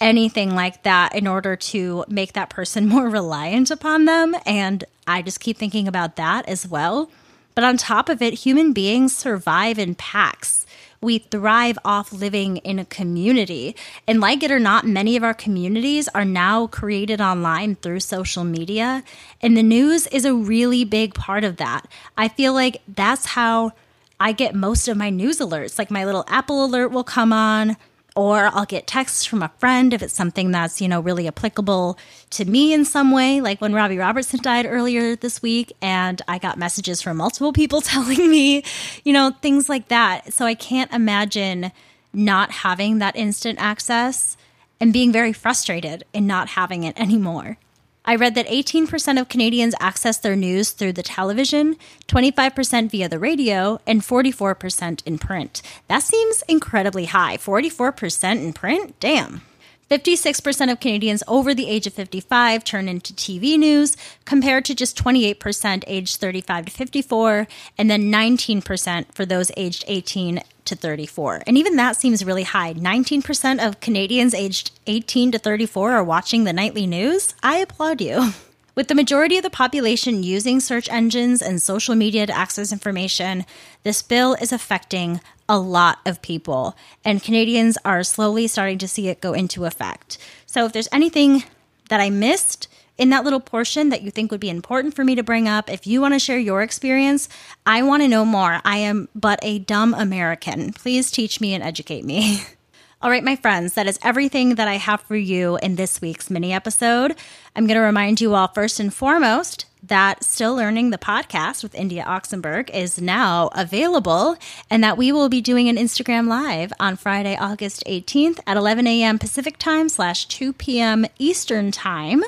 anything 0.00 0.54
like 0.54 0.82
that, 0.82 1.14
in 1.14 1.26
order 1.26 1.56
to 1.56 2.04
make 2.08 2.32
that 2.32 2.50
person 2.50 2.88
more 2.88 3.08
reliant 3.08 3.70
upon 3.70 4.04
them. 4.04 4.34
And 4.46 4.84
I 5.06 5.22
just 5.22 5.40
keep 5.40 5.58
thinking 5.58 5.86
about 5.88 6.16
that 6.16 6.48
as 6.48 6.66
well. 6.66 7.10
But 7.54 7.64
on 7.64 7.76
top 7.76 8.08
of 8.08 8.20
it, 8.20 8.34
human 8.34 8.72
beings 8.72 9.16
survive 9.16 9.78
in 9.78 9.94
packs. 9.94 10.65
We 11.00 11.18
thrive 11.18 11.78
off 11.84 12.12
living 12.12 12.58
in 12.58 12.78
a 12.78 12.84
community. 12.84 13.76
And 14.06 14.20
like 14.20 14.42
it 14.42 14.50
or 14.50 14.58
not, 14.58 14.86
many 14.86 15.16
of 15.16 15.24
our 15.24 15.34
communities 15.34 16.08
are 16.14 16.24
now 16.24 16.66
created 16.66 17.20
online 17.20 17.76
through 17.76 18.00
social 18.00 18.44
media. 18.44 19.02
And 19.40 19.56
the 19.56 19.62
news 19.62 20.06
is 20.08 20.24
a 20.24 20.34
really 20.34 20.84
big 20.84 21.14
part 21.14 21.44
of 21.44 21.56
that. 21.56 21.86
I 22.16 22.28
feel 22.28 22.52
like 22.52 22.82
that's 22.88 23.26
how 23.26 23.72
I 24.18 24.32
get 24.32 24.54
most 24.54 24.88
of 24.88 24.96
my 24.96 25.10
news 25.10 25.38
alerts. 25.38 25.78
Like 25.78 25.90
my 25.90 26.04
little 26.04 26.24
Apple 26.28 26.64
alert 26.64 26.90
will 26.90 27.04
come 27.04 27.32
on, 27.32 27.76
or 28.16 28.46
I'll 28.46 28.64
get 28.64 28.86
texts 28.86 29.26
from 29.26 29.42
a 29.42 29.50
friend 29.58 29.92
if 29.92 30.02
it's 30.02 30.14
something 30.14 30.50
that's, 30.50 30.80
you 30.80 30.88
know, 30.88 31.00
really 31.00 31.28
applicable 31.28 31.98
to 32.30 32.44
me 32.46 32.72
in 32.72 32.86
some 32.86 33.12
way. 33.12 33.42
Like 33.42 33.60
when 33.60 33.74
Robbie 33.74 33.98
Robertson 33.98 34.40
died 34.42 34.64
earlier 34.66 35.14
this 35.14 35.42
week, 35.42 35.72
and 35.82 36.20
I 36.26 36.38
got 36.38 36.58
messages 36.58 37.02
from 37.02 37.18
multiple 37.18 37.52
people 37.52 37.80
telling 37.82 38.28
me, 38.28 38.64
you 39.04 39.12
know, 39.12 39.32
things 39.42 39.68
like 39.68 39.88
that. 39.88 40.32
So 40.32 40.46
I 40.46 40.54
can't 40.54 40.92
imagine 40.92 41.70
not 42.14 42.50
having 42.50 42.98
that 42.98 43.14
instant 43.14 43.58
access 43.60 44.38
and 44.80 44.92
being 44.92 45.12
very 45.12 45.34
frustrated 45.34 46.04
in 46.14 46.26
not 46.26 46.48
having 46.48 46.84
it 46.84 46.98
anymore. 46.98 47.58
I 48.06 48.14
read 48.14 48.36
that 48.36 48.46
18% 48.46 49.20
of 49.20 49.28
Canadians 49.28 49.74
access 49.80 50.18
their 50.18 50.36
news 50.36 50.70
through 50.70 50.92
the 50.92 51.02
television, 51.02 51.76
25% 52.06 52.90
via 52.90 53.08
the 53.08 53.18
radio, 53.18 53.80
and 53.86 54.00
44% 54.00 55.02
in 55.04 55.18
print. 55.18 55.60
That 55.88 56.04
seems 56.04 56.42
incredibly 56.42 57.06
high. 57.06 57.36
44% 57.36 58.36
in 58.36 58.52
print? 58.52 58.98
Damn. 59.00 59.42
56% 59.90 60.72
of 60.72 60.80
Canadians 60.80 61.22
over 61.28 61.54
the 61.54 61.68
age 61.68 61.86
of 61.86 61.94
55 61.94 62.64
turn 62.64 62.88
into 62.88 63.12
TV 63.12 63.56
news, 63.56 63.96
compared 64.24 64.64
to 64.64 64.74
just 64.74 64.98
28% 64.98 65.84
aged 65.86 66.16
35 66.16 66.64
to 66.66 66.72
54, 66.72 67.46
and 67.78 67.88
then 67.88 68.10
19% 68.10 69.14
for 69.14 69.24
those 69.24 69.52
aged 69.56 69.84
18 69.86 70.42
to 70.64 70.74
34. 70.74 71.44
And 71.46 71.56
even 71.56 71.76
that 71.76 71.96
seems 71.96 72.24
really 72.24 72.42
high. 72.42 72.74
19% 72.74 73.64
of 73.64 73.78
Canadians 73.78 74.34
aged 74.34 74.72
18 74.88 75.30
to 75.32 75.38
34 75.38 75.92
are 75.92 76.02
watching 76.02 76.42
the 76.42 76.52
nightly 76.52 76.86
news. 76.86 77.34
I 77.42 77.58
applaud 77.58 78.00
you. 78.00 78.32
With 78.74 78.88
the 78.88 78.94
majority 78.94 79.38
of 79.38 79.42
the 79.42 79.48
population 79.48 80.22
using 80.22 80.60
search 80.60 80.90
engines 80.90 81.40
and 81.40 81.62
social 81.62 81.94
media 81.94 82.26
to 82.26 82.36
access 82.36 82.72
information, 82.72 83.46
this 83.84 84.02
bill 84.02 84.34
is 84.34 84.52
affecting 84.52 85.20
a 85.48 85.58
lot 85.58 85.98
of 86.04 86.22
people, 86.22 86.76
and 87.04 87.22
Canadians 87.22 87.78
are 87.84 88.02
slowly 88.02 88.46
starting 88.46 88.78
to 88.78 88.88
see 88.88 89.08
it 89.08 89.20
go 89.20 89.32
into 89.32 89.64
effect. 89.64 90.18
So, 90.46 90.64
if 90.64 90.72
there's 90.72 90.88
anything 90.92 91.44
that 91.88 92.00
I 92.00 92.10
missed 92.10 92.68
in 92.98 93.10
that 93.10 93.24
little 93.24 93.40
portion 93.40 93.90
that 93.90 94.02
you 94.02 94.10
think 94.10 94.30
would 94.30 94.40
be 94.40 94.50
important 94.50 94.94
for 94.94 95.04
me 95.04 95.14
to 95.14 95.22
bring 95.22 95.48
up, 95.48 95.70
if 95.70 95.86
you 95.86 96.00
want 96.00 96.14
to 96.14 96.18
share 96.18 96.38
your 96.38 96.62
experience, 96.62 97.28
I 97.64 97.82
want 97.82 98.02
to 98.02 98.08
know 98.08 98.24
more. 98.24 98.60
I 98.64 98.78
am 98.78 99.08
but 99.14 99.38
a 99.42 99.58
dumb 99.58 99.94
American. 99.94 100.72
Please 100.72 101.10
teach 101.10 101.40
me 101.40 101.54
and 101.54 101.62
educate 101.62 102.04
me. 102.04 102.42
All 103.02 103.10
right, 103.10 103.22
my 103.22 103.36
friends, 103.36 103.74
that 103.74 103.86
is 103.86 103.98
everything 104.02 104.54
that 104.54 104.68
I 104.68 104.78
have 104.78 105.02
for 105.02 105.16
you 105.16 105.58
in 105.62 105.76
this 105.76 106.00
week's 106.00 106.30
mini 106.30 106.52
episode. 106.52 107.14
I'm 107.54 107.66
going 107.66 107.76
to 107.76 107.84
remind 107.84 108.22
you 108.22 108.34
all, 108.34 108.48
first 108.48 108.80
and 108.80 108.92
foremost, 108.92 109.66
that 109.88 110.24
Still 110.24 110.54
Learning 110.54 110.90
the 110.90 110.98
podcast 110.98 111.62
with 111.62 111.74
India 111.74 112.04
Oxenberg 112.06 112.70
is 112.70 113.00
now 113.00 113.48
available 113.52 114.36
and 114.70 114.82
that 114.82 114.96
we 114.96 115.12
will 115.12 115.28
be 115.28 115.40
doing 115.40 115.68
an 115.68 115.76
Instagram 115.76 116.28
live 116.28 116.72
on 116.80 116.96
Friday, 116.96 117.36
August 117.36 117.84
18th 117.86 118.40
at 118.46 118.56
11 118.56 118.86
a.m. 118.86 119.18
Pacific 119.18 119.58
time 119.58 119.88
slash 119.88 120.26
2 120.26 120.52
p.m. 120.52 121.06
Eastern 121.18 121.70
time. 121.70 122.22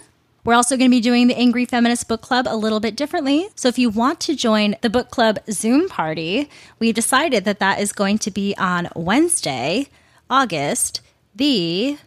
We're 0.45 0.55
also 0.55 0.77
going 0.77 0.91
to 0.91 0.97
be 0.97 1.01
doing 1.01 1.27
the 1.27 1.37
Angry 1.37 1.65
Feminist 1.65 2.09
Book 2.09 2.23
Club 2.23 2.47
a 2.49 2.57
little 2.57 2.81
bit 2.81 2.97
differently. 2.97 3.49
So 3.55 3.69
if 3.69 3.79
you 3.79 3.91
want 3.91 4.21
to 4.21 4.35
join 4.35 4.77
the 4.81 4.89
book 4.89 5.11
club 5.11 5.39
Zoom 5.51 5.89
party, 5.89 6.49
we 6.79 6.93
decided 6.93 7.45
that 7.45 7.59
that 7.59 7.81
is 7.81 7.93
going 7.93 8.19
to 8.19 8.31
be 8.31 8.55
on 8.57 8.89
Wednesday, 8.95 9.89
August 10.31 11.03
the 11.35 11.99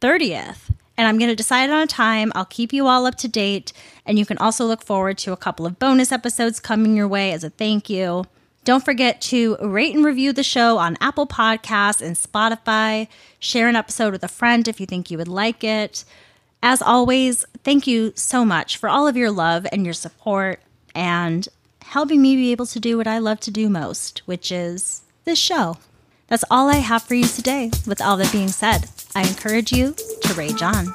30th. 0.00 0.70
and 0.96 1.08
I'm 1.08 1.16
going 1.16 1.30
to 1.30 1.36
decide 1.36 1.70
on 1.70 1.80
a 1.80 1.86
time. 1.86 2.30
I'll 2.34 2.44
keep 2.44 2.72
you 2.74 2.86
all 2.86 3.06
up 3.06 3.14
to 3.16 3.28
date, 3.28 3.72
and 4.06 4.18
you 4.18 4.26
can 4.26 4.38
also 4.38 4.64
look 4.64 4.82
forward 4.82 5.18
to 5.18 5.32
a 5.32 5.36
couple 5.36 5.66
of 5.66 5.78
bonus 5.78 6.12
episodes 6.12 6.60
coming 6.60 6.96
your 6.96 7.08
way 7.08 7.32
as 7.32 7.44
a 7.44 7.50
thank 7.50 7.88
you. 7.88 8.24
Don't 8.64 8.84
forget 8.84 9.20
to 9.22 9.56
rate 9.62 9.94
and 9.94 10.04
review 10.04 10.32
the 10.32 10.42
show 10.42 10.78
on 10.78 10.98
Apple 11.00 11.26
Podcasts 11.26 12.02
and 12.02 12.16
Spotify. 12.16 13.08
Share 13.38 13.68
an 13.68 13.76
episode 13.76 14.12
with 14.12 14.22
a 14.22 14.28
friend 14.28 14.68
if 14.68 14.80
you 14.80 14.86
think 14.86 15.10
you 15.10 15.18
would 15.18 15.28
like 15.28 15.64
it. 15.64 16.04
As 16.62 16.82
always, 16.82 17.44
thank 17.64 17.86
you 17.86 18.12
so 18.16 18.44
much 18.44 18.76
for 18.76 18.88
all 18.88 19.08
of 19.08 19.16
your 19.16 19.30
love 19.30 19.66
and 19.72 19.84
your 19.84 19.94
support 19.94 20.60
and 20.94 21.48
helping 21.82 22.20
me 22.20 22.36
be 22.36 22.52
able 22.52 22.66
to 22.66 22.78
do 22.78 22.96
what 22.98 23.06
I 23.06 23.18
love 23.18 23.40
to 23.40 23.50
do 23.50 23.68
most, 23.70 24.22
which 24.26 24.52
is 24.52 25.02
this 25.24 25.38
show. 25.38 25.78
That's 26.28 26.44
all 26.50 26.68
I 26.68 26.76
have 26.76 27.02
for 27.02 27.14
you 27.14 27.26
today. 27.26 27.70
With 27.86 28.00
all 28.00 28.16
that 28.18 28.30
being 28.30 28.48
said, 28.48 28.88
I 29.14 29.22
encourage 29.26 29.72
you 29.72 29.94
to 30.22 30.34
rage 30.34 30.62
on. 30.62 30.94